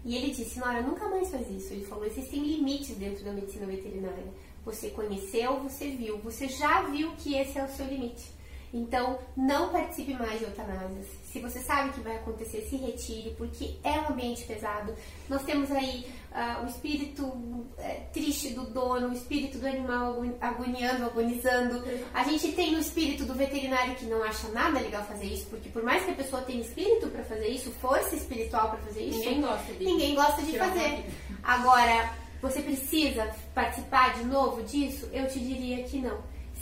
E 0.04 0.16
ele 0.16 0.32
disse, 0.32 0.60
Nora, 0.60 0.82
nunca 0.82 1.08
mais 1.10 1.30
faz 1.30 1.50
isso. 1.50 1.74
Ele 1.74 1.86
falou, 1.86 2.06
existem 2.06 2.42
limites 2.42 2.96
dentro 2.96 3.24
da 3.24 3.32
medicina 3.32 3.66
veterinária. 3.66 4.26
Você 4.66 4.90
conheceu, 4.90 5.60
você 5.62 5.90
viu, 5.90 6.18
você 6.20 6.48
já 6.48 6.84
viu 6.84 7.12
que 7.18 7.36
esse 7.36 7.58
é 7.58 7.64
o 7.64 7.70
seu 7.70 7.86
limite. 7.86 8.32
Então, 8.74 9.20
não 9.36 9.70
participe 9.70 10.14
mais 10.14 10.40
de 10.40 10.46
eutanásias. 10.46 11.08
Se 11.32 11.40
você 11.40 11.60
sabe 11.60 11.92
que 11.92 12.02
vai 12.02 12.16
acontecer, 12.16 12.62
se 12.70 12.76
retire, 12.76 13.36
porque 13.38 13.76
é 13.84 14.00
um 14.00 14.10
ambiente 14.10 14.44
pesado. 14.46 14.94
Nós 15.30 15.44
temos 15.44 15.72
aí 15.72 16.06
uh, 16.32 16.64
o 16.64 16.68
espírito 16.68 17.24
uh, 17.24 17.76
triste 18.12 18.50
do 18.50 18.64
dono, 18.64 19.10
o 19.10 19.14
espírito 19.14 19.60
do 19.60 19.68
animal 19.68 20.24
agoniando, 20.42 21.06
agonizando. 21.06 21.84
A 22.14 22.24
gente 22.24 22.52
tem 22.54 22.76
o 22.76 22.80
espírito 22.80 23.26
do 23.26 23.34
veterinário 23.34 23.96
que 23.96 24.06
não 24.06 24.24
acha 24.24 24.48
nada 24.50 24.80
legal 24.80 25.04
fazer 25.06 25.26
isso, 25.26 25.46
porque 25.48 25.70
por 25.70 25.84
mais 25.84 26.04
que 26.04 26.12
a 26.12 26.16
pessoa 26.16 26.42
tenha 26.42 26.62
espírito 26.62 27.08
para 27.08 27.24
fazer 27.24 27.48
isso, 27.48 27.72
força 27.74 28.16
espiritual 28.16 28.70
para 28.70 28.80
fazer 28.80 29.02
isso, 29.02 29.20
ninguém 29.20 29.42
gosta 29.42 29.74
de, 29.74 29.86
ninguém 29.86 30.16
gosta 30.16 30.42
de 30.42 30.58
fazer. 30.58 31.06
Agora, 31.44 32.14
você 32.42 32.62
precisa 32.62 33.30
participar 33.54 34.16
de 34.16 34.26
novo 34.26 34.64
disso? 34.64 35.08
Eu 35.12 35.28
te 35.28 35.40
diria 35.40 35.84
que 35.84 36.00
não 36.00 36.18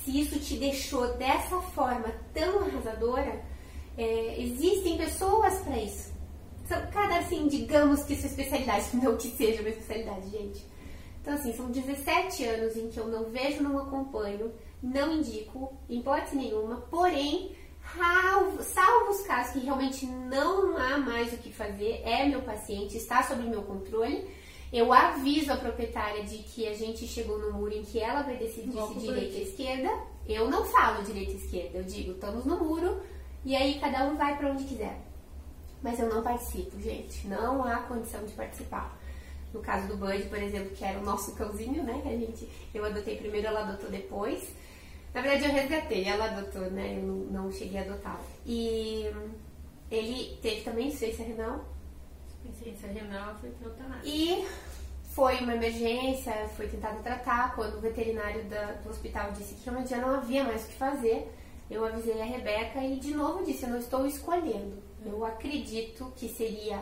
se 0.07 0.21
isso 0.21 0.39
te 0.39 0.55
deixou 0.55 1.17
dessa 1.17 1.59
forma 1.59 2.13
tão 2.33 2.59
arrasadora, 2.59 3.41
é, 3.97 4.41
existem 4.41 4.97
pessoas 4.97 5.59
para 5.61 5.77
isso. 5.79 6.13
São 6.67 6.79
cada, 6.91 7.19
assim, 7.19 7.47
digamos 7.47 8.03
que 8.03 8.15
sua 8.15 8.27
especialidade, 8.27 8.85
não 9.01 9.17
que 9.17 9.29
seja 9.29 9.61
uma 9.61 9.69
especialidade, 9.69 10.29
gente. 10.29 10.65
Então, 11.21 11.33
assim, 11.33 11.53
são 11.53 11.69
17 11.69 12.45
anos 12.45 12.77
em 12.77 12.89
que 12.89 12.99
eu 12.99 13.07
não 13.07 13.25
vejo, 13.25 13.61
não 13.61 13.77
acompanho, 13.77 14.51
não 14.81 15.13
indico, 15.13 15.73
em 15.89 15.99
hipótese 15.99 16.35
nenhuma, 16.35 16.77
porém, 16.89 17.51
salvo 18.61 19.09
os 19.09 19.21
casos 19.21 19.53
que 19.53 19.59
realmente 19.59 20.05
não 20.05 20.77
há 20.77 20.97
mais 20.97 21.33
o 21.33 21.37
que 21.37 21.51
fazer, 21.51 22.01
é 22.05 22.25
meu 22.25 22.41
paciente, 22.43 22.95
está 22.95 23.23
sob 23.23 23.43
meu 23.43 23.63
controle, 23.63 24.25
eu 24.71 24.91
aviso 24.91 25.51
a 25.51 25.57
proprietária 25.57 26.23
de 26.23 26.39
que 26.39 26.67
a 26.67 26.73
gente 26.73 27.07
chegou 27.07 27.39
no 27.39 27.53
muro 27.53 27.73
em 27.73 27.83
que 27.83 27.99
ela 27.99 28.21
vai 28.21 28.37
decidir 28.37 28.81
se 28.87 28.99
direita 28.99 29.37
ou 29.37 29.41
esquerda. 29.41 29.89
Eu 30.27 30.49
não 30.49 30.65
falo 30.65 31.03
direita 31.03 31.31
e 31.31 31.35
esquerda, 31.37 31.77
eu 31.77 31.83
digo, 31.85 32.11
estamos 32.11 32.43
no 32.43 32.57
muro 32.57 33.01
e 33.47 33.55
aí 33.55 33.79
cada 33.79 34.03
um 34.03 34.17
vai 34.17 34.37
para 34.37 34.51
onde 34.51 34.65
quiser. 34.65 34.99
Mas 35.81 35.97
eu 35.97 36.09
não 36.13 36.21
participo, 36.21 36.77
gente. 36.81 37.25
Não 37.29 37.63
há 37.63 37.77
condição 37.77 38.25
de 38.25 38.33
participar. 38.33 38.99
No 39.53 39.61
caso 39.61 39.87
do 39.87 39.95
Bud, 39.95 40.21
por 40.23 40.37
exemplo, 40.37 40.71
que 40.71 40.83
era 40.83 40.99
o 40.99 41.03
nosso 41.03 41.33
cãozinho, 41.33 41.81
né? 41.81 42.01
Que 42.03 42.09
a 42.09 42.17
gente, 42.17 42.49
eu 42.73 42.83
adotei 42.83 43.15
primeiro, 43.15 43.47
ela 43.47 43.61
adotou 43.61 43.89
depois. 43.89 44.49
Na 45.13 45.21
verdade, 45.21 45.45
eu 45.45 45.53
resgatei, 45.53 46.03
ela 46.03 46.25
adotou, 46.25 46.69
né? 46.71 46.97
Eu 46.97 47.03
não, 47.03 47.43
não 47.43 47.51
cheguei 47.53 47.79
a 47.79 47.83
adotá-la. 47.83 48.19
E 48.45 49.09
ele 49.89 50.37
teve 50.41 50.63
também 50.63 50.87
insuficiência 50.87 51.25
renal 51.25 51.63
Insuficiência 52.43 52.89
renal 52.89 53.33
foi 53.39 53.53
eutanásia. 53.63 54.01
E 54.03 54.45
foi 55.13 55.37
uma 55.37 55.55
emergência, 55.55 56.33
foi 56.57 56.67
tentado 56.67 57.01
tratar. 57.01 57.55
Quando 57.55 57.77
o 57.77 57.79
veterinário 57.79 58.43
da, 58.43 58.73
do 58.73 58.89
hospital 58.89 59.31
disse 59.31 59.53
que 59.55 59.69
realmente 59.69 59.89
já 59.89 59.99
não 59.99 60.15
havia 60.15 60.43
mais 60.43 60.65
o 60.65 60.67
que 60.67 60.75
fazer, 60.75 61.33
eu 61.69 61.85
avisei 61.85 62.21
a 62.21 62.25
Rebeca 62.25 62.81
e 62.81 62.97
de 62.97 63.13
novo 63.13 63.43
disse: 63.43 63.63
Eu 63.63 63.69
não 63.69 63.79
estou 63.79 64.05
escolhendo. 64.05 64.81
Eu 65.05 65.25
acredito 65.25 66.11
que 66.15 66.29
seria 66.29 66.81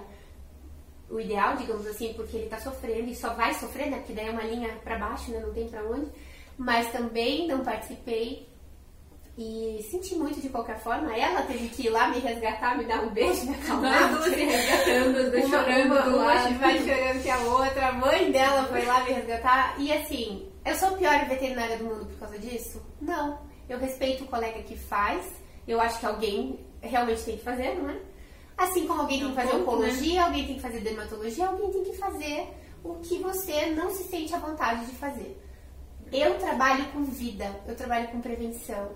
o 1.09 1.19
ideal, 1.19 1.55
digamos 1.55 1.85
assim, 1.87 2.13
porque 2.13 2.37
ele 2.37 2.45
está 2.45 2.59
sofrendo 2.59 3.09
e 3.09 3.15
só 3.15 3.33
vai 3.33 3.53
sofrer, 3.53 3.89
né? 3.89 3.97
Porque 3.97 4.13
daí 4.13 4.27
é 4.27 4.31
uma 4.31 4.43
linha 4.43 4.69
para 4.83 4.97
baixo, 4.97 5.31
né? 5.31 5.39
Não 5.39 5.53
tem 5.53 5.67
para 5.67 5.83
onde. 5.85 6.09
Mas 6.57 6.91
também 6.91 7.47
não 7.47 7.63
participei 7.63 8.47
e 9.37 9.85
senti 9.91 10.15
muito 10.15 10.39
de 10.39 10.49
qualquer 10.49 10.79
forma. 10.79 11.15
Ela 11.15 11.41
teve 11.41 11.67
que 11.69 11.87
ir 11.87 11.89
lá 11.89 12.07
me 12.07 12.19
resgatar, 12.19 12.77
me 12.77 12.85
dar 12.85 13.03
um 13.03 13.09
beijo, 13.09 13.45
me 13.45 13.55
acalmar. 13.55 14.09
Duas 14.09 14.23
se 14.33 14.43
resgatando, 14.43 15.17
as 15.17 15.31
duas 15.31 15.49
chorando. 15.49 15.85
Uma, 15.85 16.05
uma 16.05 16.49
vai 16.57 16.79
chorando 16.79 17.21
que 17.21 17.29
a 17.29 17.39
outra. 17.39 17.87
A 17.89 17.93
mãe 17.93 18.31
dela 18.31 18.65
foi 18.65 18.85
lá 18.85 19.03
me 19.03 19.11
resgatar. 19.11 19.75
E 19.79 19.91
assim, 19.91 20.49
eu 20.63 20.75
sou 20.75 20.89
a 20.89 20.91
pior 20.93 21.25
veterinária 21.25 21.77
do 21.77 21.83
mundo 21.83 22.05
por 22.05 22.19
causa 22.19 22.39
disso? 22.39 22.81
Não. 23.01 23.39
Eu 23.67 23.79
respeito 23.79 24.23
o 24.23 24.27
colega 24.27 24.61
que 24.63 24.77
faz. 24.77 25.25
Eu 25.67 25.81
acho 25.81 25.99
que 25.99 26.05
alguém 26.05 26.59
realmente 26.81 27.23
tem 27.23 27.37
que 27.37 27.43
fazer, 27.43 27.75
não 27.75 27.89
é? 27.89 27.99
Assim 28.57 28.87
como 28.87 29.01
alguém 29.01 29.19
tem 29.19 29.29
que 29.29 29.35
fazer 29.35 29.55
oncologia, 29.55 30.21
né? 30.21 30.27
alguém 30.27 30.45
tem 30.45 30.55
que 30.55 30.61
fazer 30.61 30.79
dermatologia, 30.79 31.47
alguém 31.47 31.71
tem 31.71 31.83
que 31.83 31.93
fazer 31.97 32.47
o 32.83 32.95
que 32.95 33.17
você 33.17 33.67
não 33.71 33.89
se 33.89 34.03
sente 34.03 34.33
à 34.33 34.39
vontade 34.39 34.85
de 34.85 34.95
fazer. 34.95 35.41
Eu 36.11 36.37
trabalho 36.37 36.85
com 36.93 37.03
vida, 37.03 37.59
eu 37.67 37.75
trabalho 37.75 38.07
com 38.09 38.21
prevenção, 38.21 38.91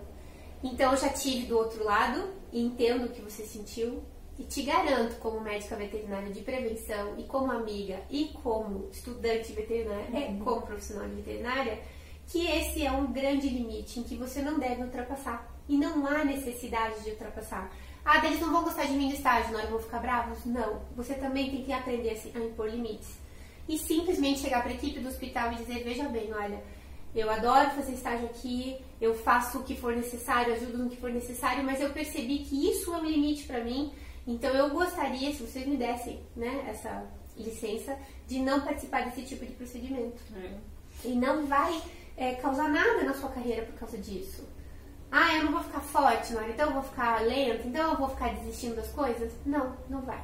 então 0.64 0.92
eu 0.92 0.98
já 0.98 1.10
tive 1.10 1.48
do 1.48 1.58
outro 1.58 1.84
lado 1.84 2.30
e 2.54 2.62
entendo 2.62 3.06
o 3.06 3.10
que 3.10 3.22
você 3.22 3.44
sentiu 3.44 4.02
e 4.38 4.44
te 4.44 4.62
garanto, 4.62 5.20
como 5.20 5.42
médica 5.42 5.76
veterinária 5.76 6.32
de 6.32 6.42
prevenção 6.42 7.16
e 7.18 7.24
como 7.24 7.52
amiga 7.52 8.00
e 8.10 8.30
como 8.42 8.88
estudante 8.90 9.52
veterinária 9.52 10.08
uhum. 10.14 10.38
e 10.38 10.40
como 10.40 10.62
profissional 10.62 11.10
de 11.10 11.16
veterinária, 11.16 11.80
que 12.29 12.45
esse 12.45 12.86
é 12.86 12.91
um 12.91 13.12
grande 13.12 13.50
limite 13.50 14.00
em 14.00 14.03
que 14.03 14.15
você 14.15 14.41
não 14.41 14.59
deve 14.59 14.83
ultrapassar 14.83 15.51
e 15.67 15.75
não 15.75 16.05
há 16.05 16.24
necessidade 16.24 17.03
de 17.03 17.09
ultrapassar. 17.09 17.71
Ah, 18.05 18.25
eles 18.25 18.39
não 18.39 18.51
vão 18.51 18.63
gostar 18.63 18.86
de 18.86 18.93
mim 18.93 19.07
no 19.07 19.13
estágio, 19.13 19.51
não, 19.51 19.59
eles 19.59 19.71
vão 19.71 19.79
ficar 19.79 20.00
bravos? 20.00 20.45
Não. 20.45 20.81
Você 20.95 21.15
também 21.15 21.50
tem 21.50 21.63
que 21.63 21.74
aprender 21.74 22.12
assim, 22.12 22.31
a 22.36 22.39
impor 22.39 22.69
limites. 22.69 23.17
E 23.67 23.77
simplesmente 23.77 24.39
chegar 24.39 24.62
para 24.62 24.71
a 24.71 24.75
equipe 24.75 25.00
do 25.00 25.09
hospital 25.09 25.51
e 25.51 25.55
dizer: 25.55 25.83
veja 25.83 26.07
bem, 26.07 26.31
olha, 26.33 26.63
eu 27.13 27.29
adoro 27.29 27.71
fazer 27.71 27.93
estágio 27.93 28.25
aqui, 28.27 28.77
eu 29.01 29.15
faço 29.15 29.59
o 29.59 29.63
que 29.63 29.75
for 29.75 29.95
necessário, 29.95 30.53
ajudo 30.53 30.77
no 30.77 30.89
que 30.89 30.98
for 30.98 31.12
necessário, 31.12 31.63
mas 31.63 31.81
eu 31.81 31.89
percebi 31.91 32.39
que 32.39 32.69
isso 32.69 32.93
é 32.93 32.98
um 32.98 33.05
limite 33.05 33.43
para 33.45 33.63
mim. 33.63 33.91
Então 34.25 34.51
eu 34.51 34.69
gostaria, 34.69 35.31
se 35.31 35.41
vocês 35.43 35.67
me 35.67 35.77
dessem 35.77 36.19
né, 36.36 36.65
essa 36.67 37.07
licença, 37.36 37.98
de 38.27 38.39
não 38.39 38.62
participar 38.62 39.05
desse 39.05 39.24
tipo 39.24 39.45
de 39.45 39.53
procedimento. 39.53 40.21
É. 40.36 40.53
E 41.05 41.15
não 41.15 41.45
vai 41.45 41.81
é, 42.20 42.36
causar 42.36 42.68
nada 42.68 43.02
na 43.04 43.14
sua 43.14 43.30
carreira 43.30 43.66
por 43.66 43.74
causa 43.76 43.98
disso. 43.98 44.44
Ah, 45.10 45.38
eu 45.38 45.46
não 45.46 45.54
vou 45.54 45.64
ficar 45.64 45.80
forte, 45.80 46.34
Nora, 46.34 46.50
então 46.50 46.68
eu 46.68 46.74
vou 46.74 46.84
ficar 46.84 47.22
lento, 47.22 47.66
então 47.66 47.92
eu 47.92 47.98
vou 47.98 48.10
ficar 48.10 48.36
desistindo 48.36 48.76
das 48.76 48.90
coisas? 48.90 49.32
Não, 49.46 49.76
não 49.90 50.02
vai. 50.02 50.22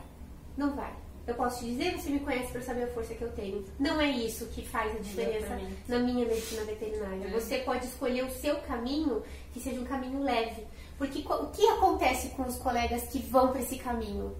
Não 0.57 0.75
vai. 0.75 0.93
Eu 1.25 1.33
posso 1.33 1.59
te 1.59 1.71
dizer, 1.71 1.97
você 1.97 2.09
me 2.09 2.19
conhece 2.19 2.51
para 2.51 2.61
saber 2.61 2.83
a 2.83 2.87
força 2.87 3.15
que 3.15 3.21
eu 3.23 3.31
tenho. 3.31 3.65
Não 3.79 3.99
é 3.99 4.11
isso 4.11 4.45
que 4.47 4.63
faz 4.63 4.95
a 4.95 4.99
diferença 4.99 5.57
na 5.87 5.97
minha 5.99 6.25
medicina 6.25 6.63
veterinária. 6.65 7.25
É. 7.25 7.29
Você 7.31 7.59
pode 7.59 7.85
escolher 7.85 8.25
o 8.25 8.29
seu 8.29 8.57
caminho 8.57 9.23
que 9.51 9.59
seja 9.59 9.79
um 9.79 9.85
caminho 9.85 10.21
leve. 10.21 10.67
Porque 10.99 11.23
o 11.27 11.47
que 11.47 11.67
acontece 11.69 12.29
com 12.29 12.43
os 12.43 12.57
colegas 12.57 13.03
que 13.03 13.19
vão 13.19 13.47
para 13.47 13.61
esse 13.61 13.77
caminho? 13.77 14.35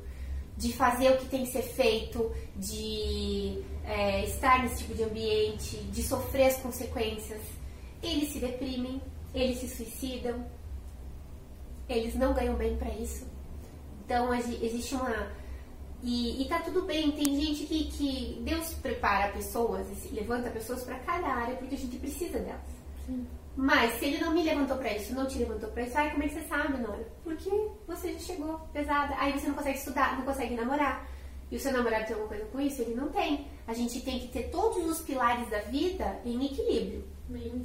De 0.58 0.72
fazer 0.74 1.12
o 1.12 1.18
que 1.18 1.26
tem 1.28 1.46
que 1.46 1.52
ser 1.52 1.64
feito, 1.64 2.32
de 2.56 3.62
é, 3.84 4.24
estar 4.26 4.64
nesse 4.64 4.84
tipo 4.84 4.94
de 4.94 5.04
ambiente, 5.04 5.78
de 5.78 6.02
sofrer 6.04 6.48
as 6.48 6.58
consequências. 6.58 7.42
Eles 8.02 8.32
se 8.32 8.40
deprimem, 8.40 9.02
eles 9.34 9.60
se 9.60 9.68
suicidam, 9.68 10.46
eles 11.90 12.16
não 12.16 12.34
ganham 12.34 12.56
bem 12.56 12.78
para 12.78 12.90
isso. 12.92 13.26
Então 14.06 14.34
existe 14.34 14.96
uma. 14.96 15.32
E, 16.04 16.44
e 16.44 16.48
tá 16.48 16.60
tudo 16.60 16.84
bem, 16.84 17.12
tem 17.12 17.40
gente 17.40 17.66
que, 17.66 17.86
que 17.86 18.42
Deus 18.44 18.74
prepara 18.76 19.32
pessoas, 19.32 19.88
levanta 20.12 20.52
pessoas 20.52 20.84
para 20.84 21.00
cada 21.00 21.28
área 21.28 21.56
porque 21.56 21.76
a 21.76 21.78
gente 21.78 21.98
precisa 21.98 22.40
delas. 22.40 22.62
Sim. 23.06 23.26
Mas 23.56 24.00
se 24.00 24.06
ele 24.06 24.24
não 24.24 24.34
me 24.34 24.44
levantou 24.44 24.78
para 24.78 24.94
isso, 24.94 25.14
não 25.14 25.26
te 25.26 25.38
levantou 25.40 25.70
para 25.70 25.84
isso, 25.84 25.98
ai, 25.98 26.12
como 26.12 26.24
é 26.24 26.28
que 26.28 26.34
você 26.34 26.42
sabe, 26.42 26.78
Nora? 26.78 27.08
Porque 27.24 27.50
você 27.88 28.14
já 28.14 28.20
chegou 28.20 28.60
pesada. 28.74 29.16
Aí 29.18 29.32
você 29.32 29.48
não 29.48 29.56
consegue 29.56 29.78
estudar, 29.78 30.18
não 30.18 30.26
consegue 30.26 30.56
namorar. 30.56 31.08
E 31.50 31.56
o 31.56 31.60
seu 31.60 31.72
namorado 31.72 32.06
tem 32.06 32.14
alguma 32.14 32.28
coisa 32.28 32.46
com 32.46 32.60
isso? 32.60 32.82
Ele 32.82 32.96
não 32.96 33.10
tem. 33.10 33.48
A 33.68 33.74
gente 33.74 34.02
tem 34.02 34.20
que 34.20 34.28
ter 34.28 34.50
todos 34.50 34.86
os 34.90 35.00
pilares 35.02 35.50
da 35.50 35.60
vida 35.60 36.20
em 36.26 36.46
equilíbrio. 36.46 37.08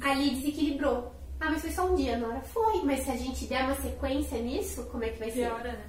Ali 0.01 0.31
desequilibrou. 0.35 1.11
Ah, 1.39 1.49
mas 1.49 1.61
foi 1.61 1.71
só 1.71 1.87
um 1.87 1.95
dia, 1.95 2.17
Nora. 2.17 2.39
Foi, 2.41 2.83
mas 2.83 3.03
se 3.03 3.11
a 3.11 3.17
gente 3.17 3.45
der 3.45 3.63
uma 3.63 3.75
sequência 3.75 4.37
nisso, 4.39 4.83
como 4.91 5.03
é 5.03 5.09
que 5.09 5.19
vai 5.19 5.31
ser? 5.31 5.47
Piora, 5.47 5.71
né? 5.73 5.85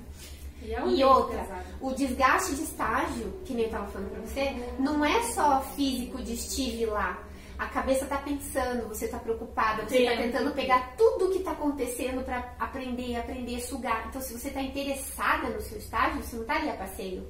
E, 0.63 0.75
é 0.75 0.87
e 0.89 1.05
outra, 1.05 1.39
pesado. 1.41 1.65
o 1.81 1.93
desgaste 1.93 2.55
de 2.55 2.63
estágio, 2.63 3.33
que 3.45 3.53
nem 3.53 3.65
eu 3.65 3.71
tava 3.71 3.87
falando 3.89 4.11
pra 4.11 4.21
você, 4.21 4.55
não 4.79 5.05
é 5.05 5.23
só 5.33 5.61
físico 5.77 6.23
de 6.23 6.35
estive 6.35 6.87
lá. 6.87 7.23
A 7.59 7.67
cabeça 7.67 8.07
tá 8.07 8.17
pensando, 8.17 8.89
você 8.89 9.09
tá 9.09 9.19
preocupada, 9.19 9.83
você 9.83 10.05
tá 10.05 10.17
tentando 10.17 10.53
pegar 10.53 10.95
tudo 10.97 11.27
o 11.27 11.33
que 11.33 11.41
tá 11.41 11.53
acontecendo 11.53 12.25
para 12.25 12.55
aprender, 12.59 13.17
aprender, 13.17 13.61
sugar. 13.61 14.07
Então, 14.09 14.21
se 14.21 14.33
você 14.33 14.51
tá 14.51 14.61
interessada 14.61 15.49
no 15.49 15.61
seu 15.61 15.79
estágio, 15.79 16.23
você 16.23 16.37
não 16.37 16.45
tá 16.45 16.57
ali 16.57 16.71
a 16.71 16.75
passeio. 16.75 17.29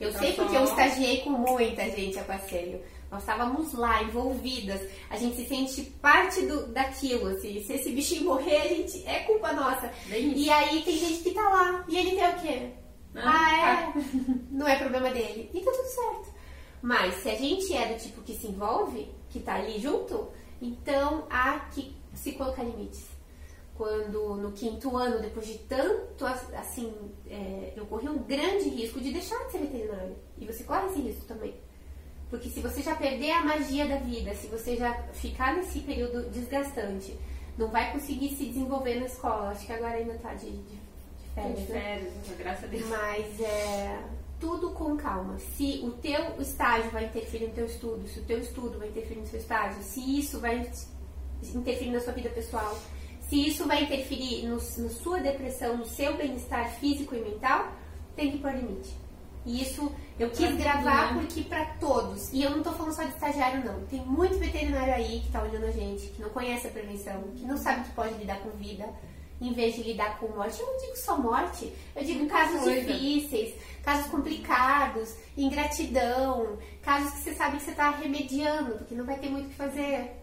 Eu 0.00 0.12
tá 0.12 0.18
sei 0.18 0.32
porque 0.32 0.56
eu 0.56 0.64
estagiei 0.64 1.20
com 1.20 1.30
muita 1.30 1.88
gente 1.90 2.18
a 2.18 2.24
passeio. 2.24 2.80
Nós 3.10 3.22
estávamos 3.22 3.74
lá, 3.74 4.02
envolvidas. 4.02 4.80
A 5.10 5.16
gente 5.16 5.36
se 5.36 5.48
sente 5.48 5.82
parte 6.00 6.42
do, 6.42 6.68
daquilo, 6.68 7.28
assim. 7.28 7.62
Se 7.64 7.72
esse 7.72 7.90
bichinho 7.90 8.24
morrer, 8.24 8.56
a 8.56 8.68
gente, 8.68 9.06
é 9.06 9.20
culpa 9.20 9.52
nossa. 9.52 9.90
E 10.08 10.48
aí 10.48 10.82
tem 10.82 10.96
gente 10.96 11.22
que 11.22 11.32
tá 11.32 11.42
lá. 11.42 11.84
E 11.88 11.98
ele 11.98 12.12
tem 12.12 12.28
o 12.28 12.40
quê? 12.40 12.70
Ah, 13.16 13.22
ah 13.24 13.56
é? 13.56 13.76
Tá. 13.86 13.92
Não 14.50 14.66
é 14.66 14.76
problema 14.76 15.10
dele. 15.10 15.50
E 15.52 15.60
tá 15.60 15.72
tudo 15.72 15.88
certo. 15.88 16.34
Mas 16.80 17.14
se 17.16 17.28
a 17.28 17.34
gente 17.34 17.74
é 17.76 17.92
do 17.92 17.98
tipo 18.00 18.22
que 18.22 18.34
se 18.34 18.46
envolve, 18.46 19.10
que 19.30 19.40
tá 19.40 19.54
ali 19.54 19.78
junto, 19.78 20.28
então 20.60 21.26
há 21.30 21.60
que 21.70 21.96
se 22.14 22.32
colocar 22.32 22.62
limites. 22.62 23.06
Quando 23.74 24.36
no 24.36 24.52
quinto 24.52 24.94
ano, 24.94 25.20
depois 25.20 25.46
de 25.46 25.56
tanto, 25.60 26.26
assim, 26.26 26.92
é, 27.26 27.72
eu 27.74 27.86
corri 27.86 28.08
um 28.10 28.18
grande 28.18 28.68
risco 28.68 29.00
de 29.00 29.10
deixar 29.10 29.38
de 29.46 29.52
ser 29.52 29.58
veterinário. 29.58 30.14
E 30.36 30.44
você 30.44 30.64
corre 30.64 30.86
esse 30.88 31.00
risco 31.00 31.24
também. 31.24 31.54
Porque 32.28 32.50
se 32.50 32.60
você 32.60 32.82
já 32.82 32.94
perder 32.94 33.30
a 33.30 33.42
magia 33.42 33.88
da 33.88 33.96
vida, 33.96 34.34
se 34.34 34.48
você 34.48 34.76
já 34.76 34.92
ficar 35.14 35.56
nesse 35.56 35.80
período 35.80 36.28
desgastante, 36.28 37.16
não 37.56 37.68
vai 37.68 37.90
conseguir 37.92 38.28
se 38.36 38.44
desenvolver 38.46 39.00
na 39.00 39.06
escola. 39.06 39.48
Acho 39.48 39.64
que 39.64 39.72
agora 39.72 39.94
ainda 39.94 40.14
tá 40.14 40.34
de, 40.34 40.50
de, 40.50 40.58
de 40.58 41.30
férias. 41.34 41.58
De 41.58 41.72
né? 41.72 41.80
férias, 41.80 42.12
né? 42.12 42.34
graças 42.38 42.64
a 42.64 42.66
Deus. 42.66 42.86
Mas 42.86 43.40
é 43.40 43.98
tudo 44.40 44.70
com 44.70 44.96
calma. 44.96 45.38
Se 45.38 45.80
o 45.84 45.90
teu 45.90 46.40
estágio 46.40 46.90
vai 46.90 47.04
interferir 47.04 47.48
no 47.48 47.52
teu 47.52 47.66
estudo, 47.66 48.08
se 48.08 48.20
o 48.20 48.24
teu 48.24 48.38
estudo 48.40 48.78
vai 48.78 48.88
interferir 48.88 49.20
no 49.20 49.26
seu 49.26 49.38
estágio, 49.38 49.82
se 49.82 50.18
isso 50.18 50.40
vai 50.40 50.68
interferir 51.54 51.90
na 51.90 52.00
sua 52.00 52.12
vida 52.12 52.30
pessoal, 52.30 52.76
se 53.28 53.46
isso 53.46 53.66
vai 53.66 53.84
interferir 53.84 54.46
no, 54.46 54.56
na 54.56 54.90
sua 54.90 55.20
depressão, 55.20 55.76
no 55.76 55.86
seu 55.86 56.16
bem-estar 56.16 56.70
físico 56.72 57.14
e 57.14 57.20
mental, 57.20 57.70
tem 58.16 58.32
que 58.32 58.38
pôr 58.38 58.52
limite. 58.52 58.90
E 59.46 59.62
isso 59.62 59.90
eu 60.18 60.30
quis 60.30 60.54
gravar 60.56 61.14
né? 61.14 61.22
porque 61.22 61.42
para 61.42 61.64
todos. 61.78 62.32
E 62.32 62.42
eu 62.42 62.50
não 62.50 62.62
tô 62.62 62.72
falando 62.72 62.92
só 62.92 63.04
de 63.04 63.10
estagiário, 63.10 63.64
não. 63.64 63.86
Tem 63.86 64.04
muito 64.04 64.38
veterinário 64.38 64.92
aí 64.92 65.20
que 65.20 65.30
tá 65.30 65.42
olhando 65.42 65.64
a 65.64 65.70
gente, 65.70 66.08
que 66.08 66.20
não 66.20 66.28
conhece 66.30 66.66
a 66.66 66.70
prevenção, 66.70 67.22
que 67.36 67.44
não 67.46 67.56
sabe 67.56 67.84
que 67.84 67.94
pode 67.94 68.14
lidar 68.14 68.38
com 68.40 68.50
vida, 68.50 68.88
em 69.40 69.52
vez 69.52 69.74
de 69.74 69.82
lidar 69.82 70.18
com 70.18 70.28
morte. 70.28 70.60
Eu 70.60 70.66
não 70.66 70.78
digo 70.78 70.96
só 70.96 71.16
morte, 71.16 71.72
eu 71.96 72.04
digo 72.04 72.26
casos 72.26 72.60
coisa. 72.60 72.80
difíceis, 72.80 73.54
casos 73.82 74.10
complicados, 74.10 75.14
ingratidão, 75.36 76.58
casos 76.82 77.12
que 77.12 77.18
você 77.18 77.34
sabe 77.34 77.56
que 77.56 77.62
você 77.62 77.72
tá 77.72 77.90
remediando, 77.90 78.76
porque 78.76 78.94
não 78.94 79.06
vai 79.06 79.18
ter 79.18 79.30
muito 79.30 79.46
o 79.46 79.48
que 79.48 79.54
fazer. 79.54 80.16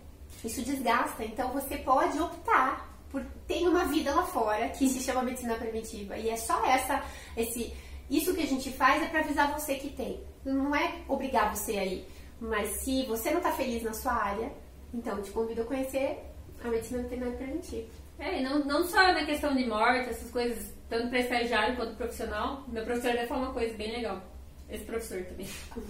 Isso 0.43 0.61
desgasta. 0.61 1.23
Então 1.23 1.51
você 1.51 1.77
pode 1.77 2.19
optar 2.19 2.95
por 3.09 3.23
ter 3.47 3.67
uma 3.67 3.85
vida 3.85 4.13
lá 4.13 4.23
fora 4.23 4.69
que 4.69 4.87
se 4.87 4.99
chama 4.99 5.23
medicina 5.23 5.55
preventiva. 5.55 6.17
E 6.17 6.29
é 6.29 6.37
só 6.37 6.63
essa, 6.65 7.03
esse 7.35 7.73
isso 8.09 8.33
que 8.33 8.41
a 8.41 8.47
gente 8.47 8.71
faz 8.71 9.03
é 9.03 9.07
para 9.07 9.19
avisar 9.19 9.51
você 9.53 9.75
que 9.75 9.89
tem. 9.89 10.21
Não 10.45 10.75
é 10.75 11.01
obrigar 11.07 11.53
você 11.53 11.77
a 11.77 11.85
ir. 11.85 12.05
Mas 12.39 12.81
se 12.81 13.05
você 13.05 13.31
não 13.31 13.37
está 13.37 13.51
feliz 13.51 13.83
na 13.83 13.93
sua 13.93 14.13
área, 14.13 14.51
então 14.93 15.21
te 15.21 15.31
convido 15.31 15.63
a 15.63 15.65
conhecer 15.65 16.19
a 16.63 16.67
medicina 16.69 17.01
veterinária 17.01 17.35
preventiva. 17.35 17.87
É, 18.19 18.41
não, 18.41 18.59
não 18.65 18.87
só 18.87 19.13
na 19.13 19.25
questão 19.25 19.55
de 19.55 19.65
morte, 19.65 20.09
essas 20.09 20.31
coisas, 20.31 20.73
tanto 20.89 21.09
para 21.09 21.19
estagiário 21.19 21.75
quanto 21.75 21.95
profissional. 21.95 22.63
Meu 22.67 22.83
professor 22.83 23.13
vai 23.13 23.27
falar 23.27 23.41
uma 23.41 23.53
coisa 23.53 23.75
bem 23.77 23.91
legal. 23.91 24.21
Esse 24.69 24.83
professor 24.83 25.23
também. 25.23 25.47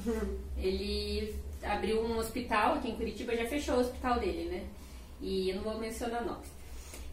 Ele 0.57 1.34
abriu 1.63 2.03
um 2.03 2.17
hospital 2.17 2.75
aqui 2.75 2.89
em 2.89 2.96
Curitiba, 2.96 3.36
já 3.36 3.46
fechou 3.46 3.75
o 3.75 3.79
hospital 3.79 4.19
dele, 4.19 4.50
né? 4.50 4.63
E 5.22 5.50
eu 5.50 5.55
não 5.57 5.63
vou 5.63 5.77
mencionar 5.79 6.24
nomes. 6.24 6.57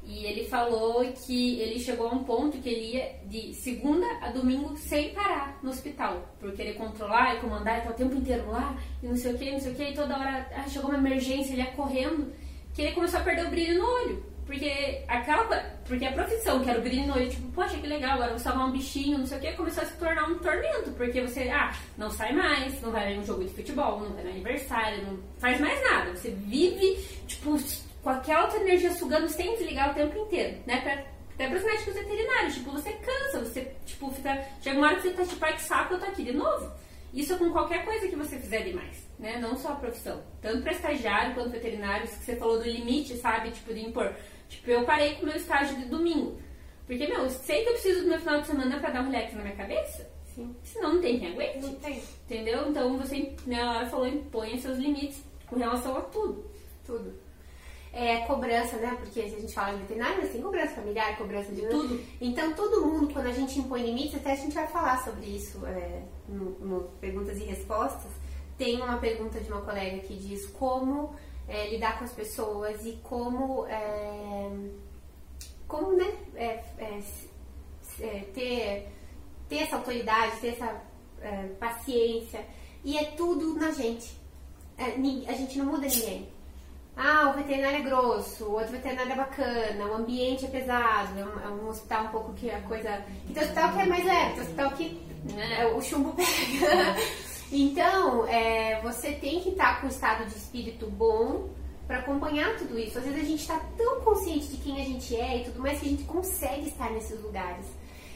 E 0.07 0.27
ele 0.27 0.47
falou 0.47 1.03
que 1.13 1.59
ele 1.61 1.81
chegou 1.81 2.09
a 2.09 2.13
um 2.13 2.25
ponto 2.25 2.59
que 2.59 2.69
ele 2.69 2.95
ia 2.95 3.15
de 3.25 3.55
segunda 3.55 4.07
a 4.21 4.31
domingo 4.31 4.77
sem 4.77 5.15
parar 5.15 5.59
no 5.63 5.71
hospital, 5.71 6.29
por 6.39 6.53
querer 6.53 6.75
controlar 6.75 7.37
e 7.37 7.41
comandar 7.41 7.77
e 7.77 7.79
estar 7.79 7.91
o 7.91 7.95
tempo 7.95 8.15
inteiro 8.15 8.51
lá, 8.51 8.77
e 9.03 9.07
não 9.07 9.17
sei 9.17 9.33
o 9.33 9.39
que, 9.39 9.51
não 9.51 9.59
sei 9.59 9.73
o 9.73 9.75
que, 9.75 9.83
e 9.83 9.95
toda 9.95 10.19
hora 10.19 10.47
ah, 10.55 10.69
chegou 10.69 10.91
uma 10.91 10.99
emergência, 10.99 11.55
ele 11.55 11.63
ia 11.63 11.71
correndo, 11.73 12.31
que 12.75 12.83
ele 12.83 12.93
começou 12.93 13.19
a 13.19 13.23
perder 13.23 13.47
o 13.47 13.51
brilho 13.51 13.79
no 13.79 13.87
olho. 13.87 14.34
Porque 14.47 15.03
aquela 15.09 15.45
porque 15.87 16.05
a 16.05 16.13
profissão 16.13 16.63
que 16.63 16.71
era 16.71 16.79
o 16.79 16.83
brilho 16.83 17.07
no 17.07 17.15
olho, 17.15 17.31
tipo, 17.31 17.51
poxa, 17.53 17.77
que 17.79 17.87
legal, 17.87 18.13
agora 18.13 18.31
vou 18.31 18.39
salvar 18.39 18.67
um 18.67 18.73
bichinho, 18.73 19.19
não 19.19 19.27
sei 19.27 19.39
o 19.39 19.41
que, 19.41 19.53
começou 19.53 19.83
a 19.83 19.87
se 19.87 19.97
tornar 19.97 20.29
um 20.29 20.39
tormento, 20.39 20.91
porque 20.93 21.21
você, 21.21 21.49
ah, 21.51 21.75
não 21.97 22.11
sai 22.11 22.33
mais, 22.33 22.81
não 22.81 22.91
vai 22.91 23.17
um 23.19 23.25
jogo 23.25 23.45
de 23.45 23.53
futebol, 23.53 24.01
não 24.01 24.11
vai 24.11 24.25
no 24.25 24.31
aniversário, 24.31 25.05
não 25.05 25.19
faz 25.39 25.61
mais 25.61 25.83
nada. 25.83 26.15
Você 26.15 26.31
vive, 26.31 26.97
tipo, 27.27 27.59
com 28.03 28.11
aquela 28.11 28.45
outra 28.45 28.61
energia 28.61 28.93
sugando 28.93 29.29
sem 29.29 29.57
desligar 29.57 29.91
o 29.91 29.95
tempo 29.95 30.19
inteiro, 30.19 30.59
né? 30.67 30.81
Pra, 30.81 30.93
até 31.35 31.49
para 31.49 31.59
os 31.59 31.65
médicos 31.65 31.95
veterinários, 31.95 32.55
tipo, 32.55 32.71
você 32.71 32.93
cansa, 32.93 33.41
você, 33.41 33.73
tipo, 33.85 34.11
fica. 34.13 34.47
Chega 34.63 34.79
uma 34.79 34.87
hora 34.87 34.97
que 34.97 35.03
você 35.03 35.11
tá 35.11 35.25
tipo, 35.25 35.45
ai 35.45 35.55
que 35.55 35.63
saco, 35.63 35.95
eu 35.95 35.99
tô 35.99 36.07
aqui 36.07 36.23
de 36.23 36.33
novo. 36.33 36.71
Isso 37.13 37.37
com 37.39 37.51
qualquer 37.51 37.85
coisa 37.85 38.09
que 38.09 38.17
você 38.17 38.37
fizer 38.39 38.63
demais, 38.63 39.09
né? 39.19 39.39
Não 39.39 39.57
só 39.57 39.71
a 39.71 39.77
profissão. 39.77 40.21
Tanto 40.43 40.63
para 40.63 40.73
estagiário 40.73 41.35
quanto 41.35 41.51
veterinário, 41.51 42.09
que 42.09 42.25
você 42.25 42.37
falou 42.37 42.59
do 42.59 42.65
limite, 42.65 43.17
sabe? 43.17 43.51
Tipo, 43.51 43.73
de 43.73 43.85
impor. 43.85 44.15
Tipo, 44.49 44.71
eu 44.71 44.85
parei 44.85 45.15
com 45.15 45.23
o 45.23 45.27
meu 45.27 45.37
estágio 45.37 45.77
de 45.77 45.87
domingo. 45.87 46.39
Porque, 46.87 47.07
meu, 47.07 47.23
eu 47.23 47.31
sei 47.31 47.63
que 47.63 47.71
eu 47.71 47.73
preciso 47.75 48.03
do 48.03 48.09
meu 48.09 48.19
final 48.19 48.41
de 48.41 48.47
semana 48.47 48.79
para 48.79 48.91
dar 48.91 49.03
um 49.03 49.11
relax 49.11 49.35
na 49.35 49.43
minha 49.43 49.57
cabeça. 49.57 50.11
Sim. 50.35 50.55
Senão 50.63 50.95
não 50.95 51.01
tem 51.01 51.19
quem 51.19 51.33
aguente. 51.33 51.59
Não 51.59 51.75
tem. 51.77 52.03
Entendeu? 52.25 52.69
Então 52.69 52.99
você, 52.99 53.35
né, 53.47 53.63
a 53.63 53.71
hora 53.71 53.87
falou, 53.87 54.07
impõe 54.07 54.59
seus 54.59 54.79
limites 54.79 55.23
com 55.47 55.57
relação 55.57 55.97
a 55.97 56.03
tudo. 56.03 56.45
Tudo 56.85 57.25
é, 57.95 58.19
cobrança, 58.27 58.77
né? 58.77 58.97
Porque 58.99 59.21
a 59.21 59.29
gente 59.29 59.55
fala 59.55 59.75
de 59.75 59.83
veterinário, 59.83 60.19
mas 60.21 60.33
tem 60.33 60.43
cobrança 60.43 60.75
familiar, 60.75 61.17
cobrança 61.17 61.53
de 61.53 61.63
tudo. 61.63 62.01
Então, 62.21 62.53
todo 62.53 62.85
mundo, 62.85 63.13
quando 63.13 63.29
a 63.29 63.33
gente 63.33 63.61
impõe 63.61 63.87
limites, 63.87 64.17
até 64.17 64.33
a 64.33 64.37
gente 64.37 64.53
vai 64.53 64.67
falar 64.67 65.03
sobre 65.05 65.27
isso 65.27 65.65
é, 65.65 66.03
no, 66.29 66.51
no, 66.59 66.81
Perguntas 67.01 67.39
e 67.39 67.45
Respostas. 67.45 68.11
Tem 68.59 68.83
uma 68.83 68.99
pergunta 68.99 69.41
de 69.41 69.51
uma 69.51 69.63
colega 69.63 69.99
que 69.99 70.15
diz 70.17 70.45
como 70.47 71.15
é, 71.49 71.69
lidar 71.71 71.99
com 71.99 72.05
as 72.05 72.13
pessoas 72.13 72.85
e 72.85 72.93
como, 73.03 73.67
é, 73.67 74.51
como 75.69 75.93
né, 75.93 76.13
é, 76.35 76.65
é, 76.79 77.01
é, 78.01 78.21
ter, 78.35 78.89
ter 79.49 79.57
essa 79.57 79.77
autoridade, 79.77 80.41
ter 80.41 80.49
essa 80.49 80.83
paciência. 81.59 82.45
E 82.85 82.99
é 82.99 83.05
tudo 83.13 83.55
na 83.55 83.71
gente. 83.71 84.15
A 84.77 85.33
gente 85.33 85.59
não 85.59 85.67
muda 85.67 85.87
ninguém. 85.87 86.29
Ah, 86.97 87.31
o 87.31 87.33
veterinário 87.33 87.79
é 87.79 87.83
grosso, 87.83 88.45
o 88.45 88.53
outro 88.53 88.71
veterinário 88.71 89.13
é 89.13 89.17
bacana, 89.17 89.87
o 89.87 89.95
ambiente 89.95 90.45
é 90.45 90.49
pesado, 90.49 91.19
é 91.19 91.25
um, 91.25 91.41
é 91.41 91.49
um 91.49 91.69
hospital 91.69 92.05
um 92.05 92.09
pouco 92.09 92.35
que 92.35 92.49
a 92.51 92.61
coisa. 92.63 93.05
E 93.29 93.33
tem 93.33 93.43
hospital 93.43 93.73
que 93.73 93.81
é 93.81 93.87
mais 93.87 94.05
leve, 94.05 94.33
tem 94.35 94.43
hospital 94.43 94.71
que 94.73 95.03
né, 95.35 95.67
o 95.67 95.83
chumbo 95.83 96.13
pega. 96.13 96.29
então, 97.53 98.27
é, 98.27 98.81
você 98.83 99.13
tem 99.13 99.41
que 99.41 99.51
estar 99.51 99.81
com 99.81 99.87
um 99.87 99.91
estado 99.91 100.27
de 100.27 100.37
espírito 100.37 100.87
bom 100.87 101.51
para 101.87 101.99
acompanhar 101.99 102.57
tudo 102.57 102.79
isso. 102.79 102.99
Às 102.99 103.05
vezes 103.05 103.21
a 103.21 103.25
gente 103.25 103.41
está 103.41 103.59
tão 103.77 104.01
consciente 104.01 104.49
de 104.49 104.57
quem 104.59 104.81
a 104.81 104.85
gente 104.85 105.15
é 105.15 105.39
e 105.39 105.45
tudo 105.45 105.61
mais 105.61 105.79
que 105.79 105.87
a 105.87 105.91
gente 105.91 106.05
consegue 106.05 106.69
estar 106.69 106.91
nesses 106.91 107.21
lugares. 107.23 107.67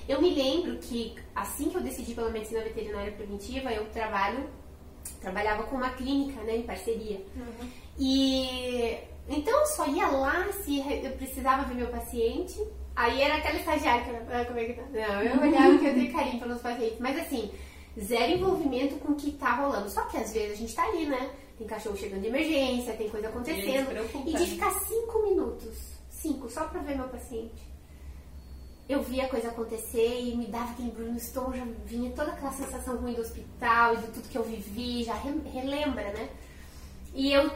Eu 0.09 0.23
me 0.23 0.35
lembro 0.35 0.79
que 0.79 1.15
assim 1.35 1.69
que 1.69 1.77
eu 1.77 1.83
decidi 1.83 2.15
pela 2.15 2.31
medicina 2.31 2.63
veterinária 2.63 3.13
preventiva, 3.13 3.71
eu 3.71 3.85
trabalho 3.91 4.49
trabalhava 5.21 5.65
com 5.65 5.77
uma 5.77 5.91
clínica, 5.91 6.41
né, 6.43 6.57
em 6.57 6.63
parceria. 6.63 7.21
Uhum. 7.37 7.69
E 7.99 8.99
então 9.29 9.61
eu 9.61 9.67
só 9.67 9.87
ia 9.87 10.07
lá 10.07 10.51
se 10.53 10.79
eu 10.79 11.13
precisava 11.13 11.65
ver 11.65 11.75
meu 11.75 11.89
paciente. 11.89 12.59
Aí 12.97 13.23
era 13.23 13.37
aquela 13.37 13.59
estagiária 13.59 14.03
que 14.03 14.11
eu, 14.11 14.17
ah, 14.33 14.45
como 14.45 14.59
é 14.59 14.65
que 14.65 14.73
tá? 14.73 14.83
Não, 14.91 15.23
eu 15.23 15.41
olhava 15.41 15.79
que 15.79 15.87
eu 15.87 15.95
tenho 15.95 16.13
carinho 16.13 16.41
pelos 16.41 16.61
pacientes, 16.61 16.99
mas 16.99 17.17
assim, 17.19 17.53
zero 18.01 18.33
envolvimento 18.33 18.97
com 18.97 19.13
o 19.13 19.17
que 19.17 19.33
tá 19.33 19.55
rolando. 19.55 19.91
Só 19.91 20.03
que 20.07 20.17
às 20.17 20.33
vezes 20.33 20.53
a 20.53 20.57
gente 20.57 20.75
tá 20.75 20.85
ali, 20.85 21.07
né? 21.07 21.31
Tem 21.57 21.67
cachorro 21.67 21.97
chegando 21.97 22.23
de 22.23 22.29
emergência, 22.29 22.95
tem 22.95 23.09
coisa 23.09 23.29
acontecendo. 23.29 23.91
E 24.27 24.33
de 24.33 24.47
ficar 24.47 24.71
cinco 24.81 25.23
minutos, 25.23 25.77
cinco, 26.09 26.49
só 26.49 26.65
pra 26.65 26.81
ver 26.81 26.97
meu 26.97 27.09
paciente. 27.09 27.69
Eu 28.89 29.03
via 29.03 29.25
a 29.25 29.29
coisa 29.29 29.49
acontecer 29.49 30.21
e 30.23 30.35
me 30.35 30.47
dava 30.47 30.71
aquele 30.71 30.89
embrulho 30.89 31.11
no 31.11 31.19
estômago, 31.19 31.57
já 31.57 31.67
vinha 31.85 32.11
toda 32.13 32.33
aquela 32.33 32.53
sensação 32.53 32.97
ruim 32.97 33.13
do 33.13 33.21
hospital 33.21 33.95
e 33.95 33.97
de 33.99 34.07
tudo 34.07 34.29
que 34.29 34.39
eu 34.39 34.45
vivi, 34.45 35.05
já 35.05 35.15
relembra, 35.15 36.11
né? 36.13 36.31
E 37.13 37.33
eu 37.33 37.51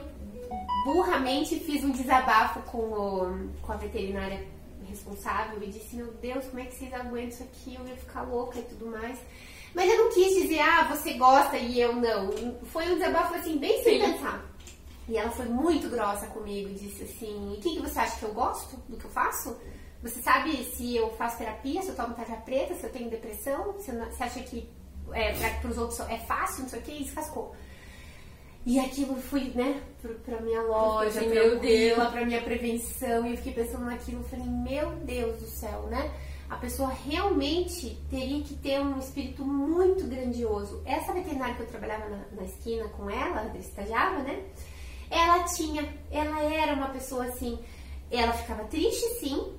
burramente 0.85 1.59
fiz 1.61 1.85
um 1.85 1.91
desabafo 1.91 2.61
com, 2.71 2.79
o, 2.79 3.49
com 3.63 3.73
a 3.73 3.77
veterinária 3.77 4.45
responsável 4.87 5.63
e 5.63 5.67
disse, 5.67 5.97
meu 5.97 6.13
Deus, 6.15 6.45
como 6.47 6.61
é 6.61 6.65
que 6.67 6.75
vocês 6.75 6.93
aguentam 6.93 7.29
isso 7.29 7.43
aqui? 7.43 7.75
Eu 7.75 7.87
ia 7.87 7.97
ficar 7.97 8.23
louca 8.23 8.59
e 8.59 8.63
tudo 8.63 8.87
mais. 8.87 9.19
Mas 9.75 9.91
eu 9.91 10.05
não 10.05 10.13
quis 10.13 10.43
dizer, 10.43 10.61
ah, 10.61 10.85
você 10.85 11.15
gosta 11.15 11.57
e 11.57 11.81
eu 11.81 11.95
não. 11.97 12.59
Foi 12.65 12.91
um 12.91 12.99
desabafo 12.99 13.35
assim, 13.35 13.59
bem 13.59 13.83
sem 13.83 14.01
Sim. 14.01 14.13
pensar. 14.13 14.53
E 15.09 15.17
ela 15.17 15.31
foi 15.31 15.47
muito 15.47 15.89
grossa 15.89 16.27
comigo 16.27 16.69
e 16.69 16.75
disse 16.75 17.03
assim: 17.03 17.55
o 17.57 17.61
que, 17.61 17.77
que 17.77 17.81
você 17.81 17.99
acha 17.99 18.19
que 18.19 18.25
eu 18.25 18.33
gosto 18.33 18.77
do 18.89 18.97
que 18.97 19.05
eu 19.05 19.11
faço? 19.11 19.57
Você 20.03 20.21
sabe 20.21 20.65
se 20.65 20.97
eu 20.97 21.11
faço 21.17 21.39
terapia, 21.39 21.83
se 21.83 21.89
eu 21.89 21.97
tomo 21.97 22.15
tarja 22.15 22.37
preta, 22.37 22.75
se 22.75 22.85
eu 22.85 22.91
tenho 22.91 23.11
depressão? 23.11 23.73
Você, 23.73 23.93
você 23.93 24.23
acha 24.23 24.41
que 24.41 24.69
é, 25.13 25.33
para 25.61 25.71
os 25.71 25.79
outros 25.79 26.01
é 26.01 26.19
fácil, 26.19 26.63
não 26.63 26.69
sei 26.69 26.79
o 26.81 26.83
que? 26.83 26.93
E 26.93 27.05
descascou. 27.05 27.55
E 28.65 28.79
aquilo 28.79 29.17
fui, 29.17 29.51
né, 29.55 29.83
pra 30.25 30.41
minha 30.41 30.63
loja, 30.63 31.21
meu 31.23 31.59
Deus, 31.59 32.09
pra 32.09 32.25
minha 32.25 32.41
prevenção, 32.41 33.27
e 33.27 33.33
eu 33.33 33.37
fiquei 33.37 33.53
pensando 33.53 33.85
naquilo, 33.85 34.23
falei, 34.25 34.47
meu 34.47 34.93
Deus 35.05 35.41
do 35.41 35.47
céu, 35.47 35.83
né? 35.89 36.13
A 36.49 36.57
pessoa 36.57 36.91
realmente 36.91 37.99
teria 38.09 38.43
que 38.43 38.55
ter 38.55 38.79
um 38.79 38.99
espírito 38.99 39.45
muito 39.45 40.05
grandioso. 40.07 40.83
Essa 40.85 41.13
veterinária 41.13 41.55
que 41.55 41.63
eu 41.63 41.67
trabalhava 41.67 42.09
na, 42.09 42.25
na 42.37 42.43
esquina 42.45 42.87
com 42.89 43.11
ela, 43.11 43.51
estagiava, 43.59 44.23
né? 44.23 44.45
Ela 45.11 45.45
tinha, 45.45 45.93
ela 46.11 46.43
era 46.43 46.75
uma 46.75 46.89
pessoa 46.91 47.25
assim, 47.25 47.59
ela 48.11 48.33
ficava 48.33 48.65
triste 48.65 49.07
sim, 49.19 49.53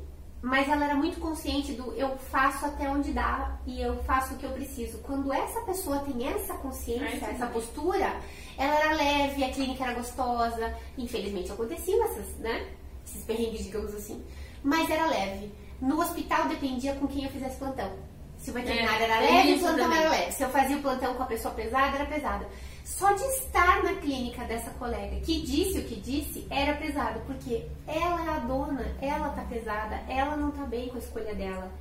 mas 0.43 0.67
ela 0.67 0.83
era 0.83 0.95
muito 0.95 1.21
consciente 1.21 1.71
do 1.71 1.93
eu 1.93 2.17
faço 2.17 2.65
até 2.65 2.89
onde 2.89 3.13
dá 3.13 3.57
e 3.65 3.81
eu 3.81 4.03
faço 4.03 4.33
o 4.33 4.38
que 4.38 4.45
eu 4.45 4.51
preciso. 4.51 4.97
Quando 4.97 5.31
essa 5.31 5.62
pessoa 5.62 6.00
tem 6.00 6.27
essa 6.27 6.53
consciência, 6.55 7.27
essa 7.27 7.47
postura, 7.47 8.13
ela 8.57 8.75
era 8.75 8.93
leve, 8.93 9.41
a 9.41 9.53
clínica 9.53 9.85
era 9.85 9.93
gostosa. 9.93 10.77
Infelizmente 10.97 11.50
aconteciam 11.50 12.03
essas, 12.03 12.27
né? 12.39 12.67
Esses 13.05 13.23
perrengues, 13.23 13.63
digamos 13.63 13.95
assim. 13.95 14.21
Mas 14.62 14.89
era 14.89 15.05
leve. 15.05 15.50
No 15.79 16.01
hospital 16.01 16.50
dependia 16.50 16.93
com 16.95 17.07
quem 17.07 17.23
eu 17.23 17.31
fizesse 17.31 17.55
plantão. 17.55 17.93
Se 18.38 18.50
o 18.50 18.53
veterinário 18.53 19.01
é, 19.01 19.03
era 19.05 19.19
leve, 19.21 19.53
o 19.53 19.59
plantão 19.59 19.85
também. 19.85 19.97
era 19.97 20.10
leve. 20.10 20.32
Se 20.34 20.43
eu 20.43 20.49
fazia 20.49 20.75
o 20.75 20.82
plantão 20.82 21.15
com 21.15 21.23
a 21.23 21.27
pessoa 21.27 21.53
pesada, 21.53 21.95
era 21.95 22.06
pesada. 22.06 22.45
Só 22.84 23.13
de 23.13 23.23
estar 23.23 23.82
na 23.82 23.93
clínica 23.95 24.43
dessa 24.43 24.69
colega 24.71 25.15
que 25.21 25.41
disse 25.41 25.79
o 25.79 25.86
que 25.86 25.95
disse, 25.95 26.45
era 26.49 26.73
pesado, 26.73 27.21
porque 27.21 27.65
ela 27.88 28.25
é 28.25 28.29
a 28.36 28.39
dona, 28.39 28.86
tá 29.34 29.43
pesada, 29.43 29.96
ela 30.08 30.36
não 30.38 30.52
tá 30.52 30.65
bem 30.65 30.89
com 30.89 30.96
a 30.96 31.00
escolha 31.00 31.36
dela. 31.36 31.72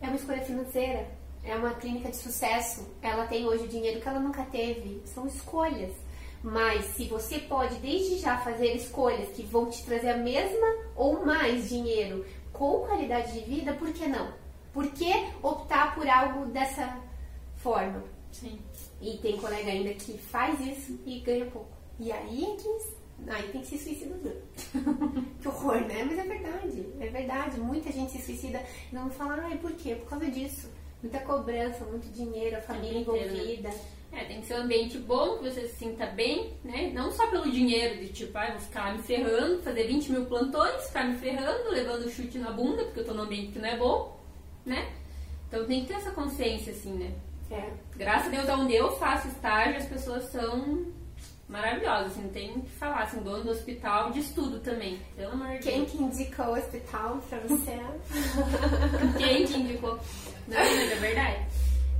É 0.00 0.06
uma 0.06 0.16
escolha 0.16 0.42
financeira, 0.42 1.06
é 1.44 1.54
uma 1.54 1.74
clínica 1.74 2.10
de 2.10 2.16
sucesso, 2.16 2.88
ela 3.02 3.26
tem 3.26 3.46
hoje 3.46 3.64
o 3.64 3.68
dinheiro 3.68 4.00
que 4.00 4.08
ela 4.08 4.20
nunca 4.20 4.44
teve. 4.44 5.02
São 5.04 5.26
escolhas. 5.26 5.92
Mas 6.42 6.84
se 6.86 7.04
você 7.06 7.38
pode 7.38 7.76
desde 7.76 8.18
já 8.18 8.38
fazer 8.38 8.74
escolhas 8.74 9.28
que 9.28 9.44
vão 9.44 9.70
te 9.70 9.84
trazer 9.84 10.10
a 10.10 10.16
mesma 10.16 10.66
ou 10.96 11.24
mais 11.24 11.68
dinheiro 11.68 12.26
com 12.52 12.80
qualidade 12.80 13.32
de 13.32 13.40
vida, 13.40 13.72
por 13.74 13.92
que 13.92 14.08
não? 14.08 14.32
Por 14.72 14.88
que 14.88 15.12
optar 15.42 15.94
por 15.94 16.08
algo 16.08 16.46
dessa 16.46 16.98
forma? 17.56 18.02
Sim. 18.32 18.58
E 19.00 19.18
tem 19.18 19.36
colega 19.36 19.70
ainda 19.70 19.94
que 19.94 20.18
faz 20.18 20.58
isso 20.60 20.98
e 21.06 21.20
ganha 21.20 21.46
pouco. 21.46 21.70
E 22.00 22.10
aí 22.10 22.44
é 22.44 22.56
que 22.56 23.01
aí 23.28 23.48
tem 23.48 23.60
que 23.60 23.66
se 23.66 23.78
suicidar. 23.78 24.18
que 25.40 25.48
horror, 25.48 25.80
né? 25.80 26.04
Mas 26.04 26.18
é 26.18 26.24
verdade, 26.24 26.86
é 27.00 27.08
verdade. 27.08 27.60
Muita 27.60 27.92
gente 27.92 28.12
se 28.12 28.22
suicida 28.22 28.62
e 28.90 28.94
não 28.94 29.10
fala, 29.10 29.42
ai, 29.42 29.58
por 29.58 29.72
quê? 29.72 29.94
Por 29.94 30.08
causa 30.08 30.30
disso. 30.30 30.70
Muita 31.02 31.18
cobrança, 31.20 31.84
muito 31.84 32.08
dinheiro, 32.12 32.56
a 32.56 32.60
família 32.60 33.00
envolvida. 33.00 33.70
É, 34.12 34.24
tem 34.24 34.40
que 34.40 34.46
ser 34.46 34.54
um 34.54 34.62
ambiente 34.62 34.98
bom, 34.98 35.38
que 35.38 35.50
você 35.50 35.66
se 35.66 35.76
sinta 35.76 36.06
bem, 36.06 36.52
né? 36.62 36.90
Não 36.94 37.10
só 37.10 37.26
pelo 37.28 37.50
dinheiro, 37.50 37.98
de 37.98 38.08
tipo, 38.12 38.36
ah, 38.36 38.50
vou 38.50 38.60
ficar 38.60 38.94
me 38.94 39.02
ferrando, 39.02 39.62
fazer 39.62 39.86
20 39.86 40.12
mil 40.12 40.26
plantões, 40.26 40.86
ficar 40.86 41.04
me 41.08 41.16
ferrando, 41.16 41.70
levando 41.70 42.10
chute 42.10 42.38
na 42.38 42.50
bunda, 42.50 42.84
porque 42.84 43.00
eu 43.00 43.04
tô 43.06 43.14
num 43.14 43.22
ambiente 43.22 43.52
que 43.52 43.58
não 43.58 43.68
é 43.68 43.76
bom, 43.76 44.20
né? 44.66 44.92
Então 45.48 45.66
tem 45.66 45.80
que 45.80 45.88
ter 45.88 45.94
essa 45.94 46.10
consciência, 46.10 46.72
assim, 46.72 46.92
né? 46.92 47.12
É. 47.50 47.70
Graças 47.96 48.28
a 48.28 48.30
Deus, 48.30 48.48
onde 48.60 48.74
eu 48.74 48.92
faço 48.92 49.28
estágio, 49.28 49.76
as 49.76 49.86
pessoas 49.86 50.24
são 50.24 50.86
maravilhosas, 51.48 52.12
assim, 52.12 52.22
não 52.22 52.30
tem 52.30 52.50
o 52.52 52.62
que 52.62 52.70
falar, 52.70 53.02
assim, 53.02 53.20
dono 53.22 53.44
do 53.44 53.50
hospital 53.50 54.10
de 54.10 54.20
estudo 54.20 54.58
também, 54.60 54.98
pelo 55.16 55.32
amor 55.32 55.58
de 55.58 55.58
Quem 55.58 55.80
Deus. 55.84 55.90
que 55.90 56.02
indicou 56.02 56.46
o 56.46 56.58
hospital 56.58 57.22
pra 57.28 57.38
você? 57.40 57.80
Quem 59.18 59.46
que 59.46 59.58
indicou? 59.58 59.98
Não, 60.48 60.58
mas 60.58 60.92
é 60.92 60.96
verdade. 60.96 61.46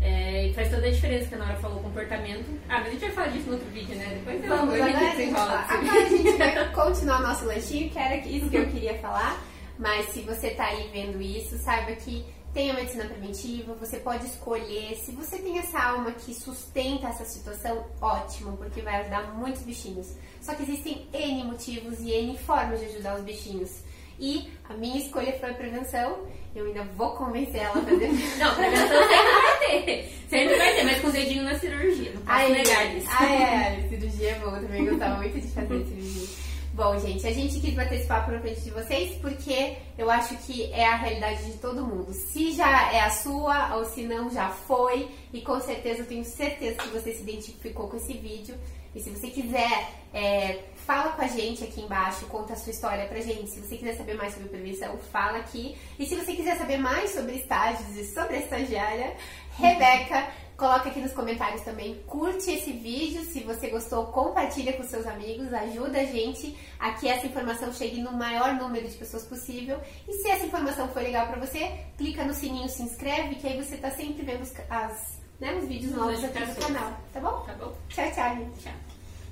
É, 0.00 0.48
e 0.48 0.54
faz 0.54 0.68
toda 0.68 0.86
a 0.86 0.90
diferença 0.90 1.28
que 1.28 1.34
a 1.36 1.38
Nora 1.38 1.54
falou, 1.56 1.80
comportamento. 1.80 2.44
Ah, 2.68 2.80
mas 2.80 2.88
a 2.88 2.90
gente 2.90 3.00
vai 3.02 3.10
falar 3.10 3.28
disso 3.28 3.46
no 3.46 3.52
outro 3.52 3.68
vídeo, 3.68 3.94
né? 3.94 4.06
Depois 4.18 4.42
eu 4.42 4.48
Vamos, 4.48 4.74
agora, 4.74 4.90
a 4.90 5.14
gente, 5.14 5.34
agora 5.36 6.02
a 6.02 6.08
gente 6.08 6.32
vai 6.32 6.68
continuar 6.74 7.20
nosso 7.20 7.44
lanchinho, 7.44 7.88
que 7.88 7.98
era 7.98 8.16
isso 8.16 8.50
que 8.50 8.56
eu 8.56 8.66
queria 8.66 8.98
falar. 8.98 9.40
Mas 9.78 10.06
se 10.06 10.22
você 10.22 10.50
tá 10.50 10.66
aí 10.66 10.90
vendo 10.92 11.20
isso, 11.22 11.56
saiba 11.58 11.92
que 11.92 12.24
tem 12.52 12.70
a 12.70 12.74
medicina 12.74 13.04
preventiva, 13.06 13.74
você 13.74 13.96
pode 13.98 14.26
escolher. 14.26 14.94
Se 14.96 15.12
você 15.12 15.38
tem 15.38 15.58
essa 15.58 15.78
alma 15.78 16.12
que 16.12 16.34
sustenta 16.34 17.08
essa 17.08 17.24
situação, 17.24 17.86
ótimo, 18.00 18.56
porque 18.56 18.82
vai 18.82 19.00
ajudar 19.00 19.34
muitos 19.34 19.62
bichinhos. 19.62 20.12
Só 20.40 20.54
que 20.54 20.62
existem 20.62 21.06
N 21.12 21.44
motivos 21.44 21.98
e 22.00 22.10
N 22.10 22.36
formas 22.38 22.80
de 22.80 22.86
ajudar 22.86 23.16
os 23.16 23.22
bichinhos. 23.22 23.70
E 24.18 24.50
a 24.68 24.74
minha 24.74 24.98
escolha 24.98 25.32
foi 25.38 25.50
a 25.50 25.54
prevenção. 25.54 26.26
Eu 26.54 26.66
ainda 26.66 26.84
vou 26.84 27.12
convencer 27.12 27.62
ela 27.62 27.78
a 27.78 27.82
fazer. 27.82 28.08
não, 28.38 28.54
prevenção 28.54 29.08
sempre 29.08 29.32
vai 29.32 29.84
ter. 29.84 30.12
Sempre 30.28 30.58
vai 30.58 30.74
ter, 30.74 30.84
mas 30.84 31.00
com 31.00 31.08
o 31.08 31.12
dedinho 31.12 31.44
na 31.44 31.58
cirurgia. 31.58 32.12
Não 32.12 32.20
posso 32.20 32.32
Ai, 32.32 32.52
negar 32.52 32.96
isso. 32.96 33.08
Ah, 33.10 33.34
é, 33.34 33.88
cirurgia 33.88 34.30
é 34.30 34.38
boa. 34.38 34.60
Também 34.60 34.84
gostava 34.84 35.16
muito 35.16 35.40
de 35.40 35.48
fazer 35.48 35.86
cirurgia. 35.86 36.41
Bom, 36.74 36.98
gente, 36.98 37.26
a 37.26 37.32
gente 37.32 37.60
quis 37.60 37.74
bater 37.74 37.98
esse 37.98 38.08
papo 38.08 38.30
na 38.30 38.40
frente 38.40 38.62
de 38.62 38.70
vocês 38.70 39.18
porque 39.18 39.76
eu 39.98 40.10
acho 40.10 40.34
que 40.38 40.72
é 40.72 40.86
a 40.86 40.96
realidade 40.96 41.44
de 41.44 41.58
todo 41.58 41.84
mundo. 41.86 42.14
Se 42.14 42.52
já 42.52 42.90
é 42.90 43.00
a 43.00 43.10
sua 43.10 43.76
ou 43.76 43.84
se 43.84 44.04
não, 44.04 44.30
já 44.30 44.48
foi. 44.48 45.06
E 45.34 45.42
com 45.42 45.60
certeza, 45.60 46.00
eu 46.00 46.06
tenho 46.06 46.24
certeza 46.24 46.78
que 46.78 46.88
você 46.88 47.12
se 47.12 47.22
identificou 47.22 47.88
com 47.88 47.98
esse 47.98 48.14
vídeo. 48.14 48.54
E 48.94 49.00
se 49.00 49.10
você 49.10 49.28
quiser, 49.28 49.90
é, 50.14 50.60
fala 50.86 51.12
com 51.12 51.20
a 51.20 51.26
gente 51.26 51.62
aqui 51.62 51.82
embaixo, 51.82 52.24
conta 52.26 52.54
a 52.54 52.56
sua 52.56 52.70
história 52.70 53.06
pra 53.06 53.20
gente. 53.20 53.50
Se 53.50 53.60
você 53.60 53.76
quiser 53.76 53.94
saber 53.94 54.14
mais 54.14 54.32
sobre 54.32 54.48
prevenção, 54.48 54.96
fala 55.12 55.38
aqui. 55.38 55.76
E 55.98 56.06
se 56.06 56.14
você 56.14 56.32
quiser 56.32 56.56
saber 56.56 56.78
mais 56.78 57.10
sobre 57.10 57.34
estágios 57.34 57.94
e 57.98 58.04
sobre 58.14 58.36
a 58.36 58.40
estagiária, 58.40 59.14
Rebeca 59.58 60.26
Coloca 60.56 60.88
aqui 60.88 61.00
nos 61.00 61.12
comentários 61.12 61.62
também, 61.62 61.94
curte 62.06 62.50
esse 62.50 62.72
vídeo, 62.72 63.22
se 63.24 63.40
você 63.40 63.68
gostou, 63.68 64.06
compartilha 64.06 64.72
com 64.74 64.82
seus 64.84 65.06
amigos, 65.06 65.52
ajuda 65.52 66.00
a 66.00 66.04
gente 66.04 66.56
a 66.78 66.92
que 66.92 67.08
essa 67.08 67.26
informação 67.26 67.72
chegue 67.72 68.00
no 68.00 68.12
maior 68.12 68.54
número 68.54 68.86
de 68.86 68.94
pessoas 68.94 69.24
possível. 69.24 69.80
E 70.06 70.12
se 70.12 70.28
essa 70.28 70.46
informação 70.46 70.88
foi 70.88 71.02
legal 71.04 71.26
para 71.26 71.40
você, 71.40 71.80
clica 71.96 72.24
no 72.24 72.34
sininho, 72.34 72.68
se 72.68 72.82
inscreve, 72.82 73.36
que 73.36 73.46
aí 73.46 73.62
você 73.62 73.76
tá 73.76 73.90
sempre 73.90 74.24
vendo 74.24 74.42
os, 74.42 74.52
as, 74.70 75.18
né, 75.40 75.54
os 75.54 75.66
vídeos 75.66 75.92
novos 75.92 76.22
aqui 76.22 76.38
no 76.38 76.54
canal, 76.54 77.00
tá 77.12 77.20
bom? 77.20 77.40
Tá 77.40 77.54
bom. 77.54 77.72
Tchau, 77.88 78.10
tchau, 78.12 78.36
gente. 78.36 78.60
Tchau. 78.60 78.72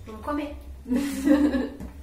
Vamos 0.06 0.24
comer. 0.24 0.56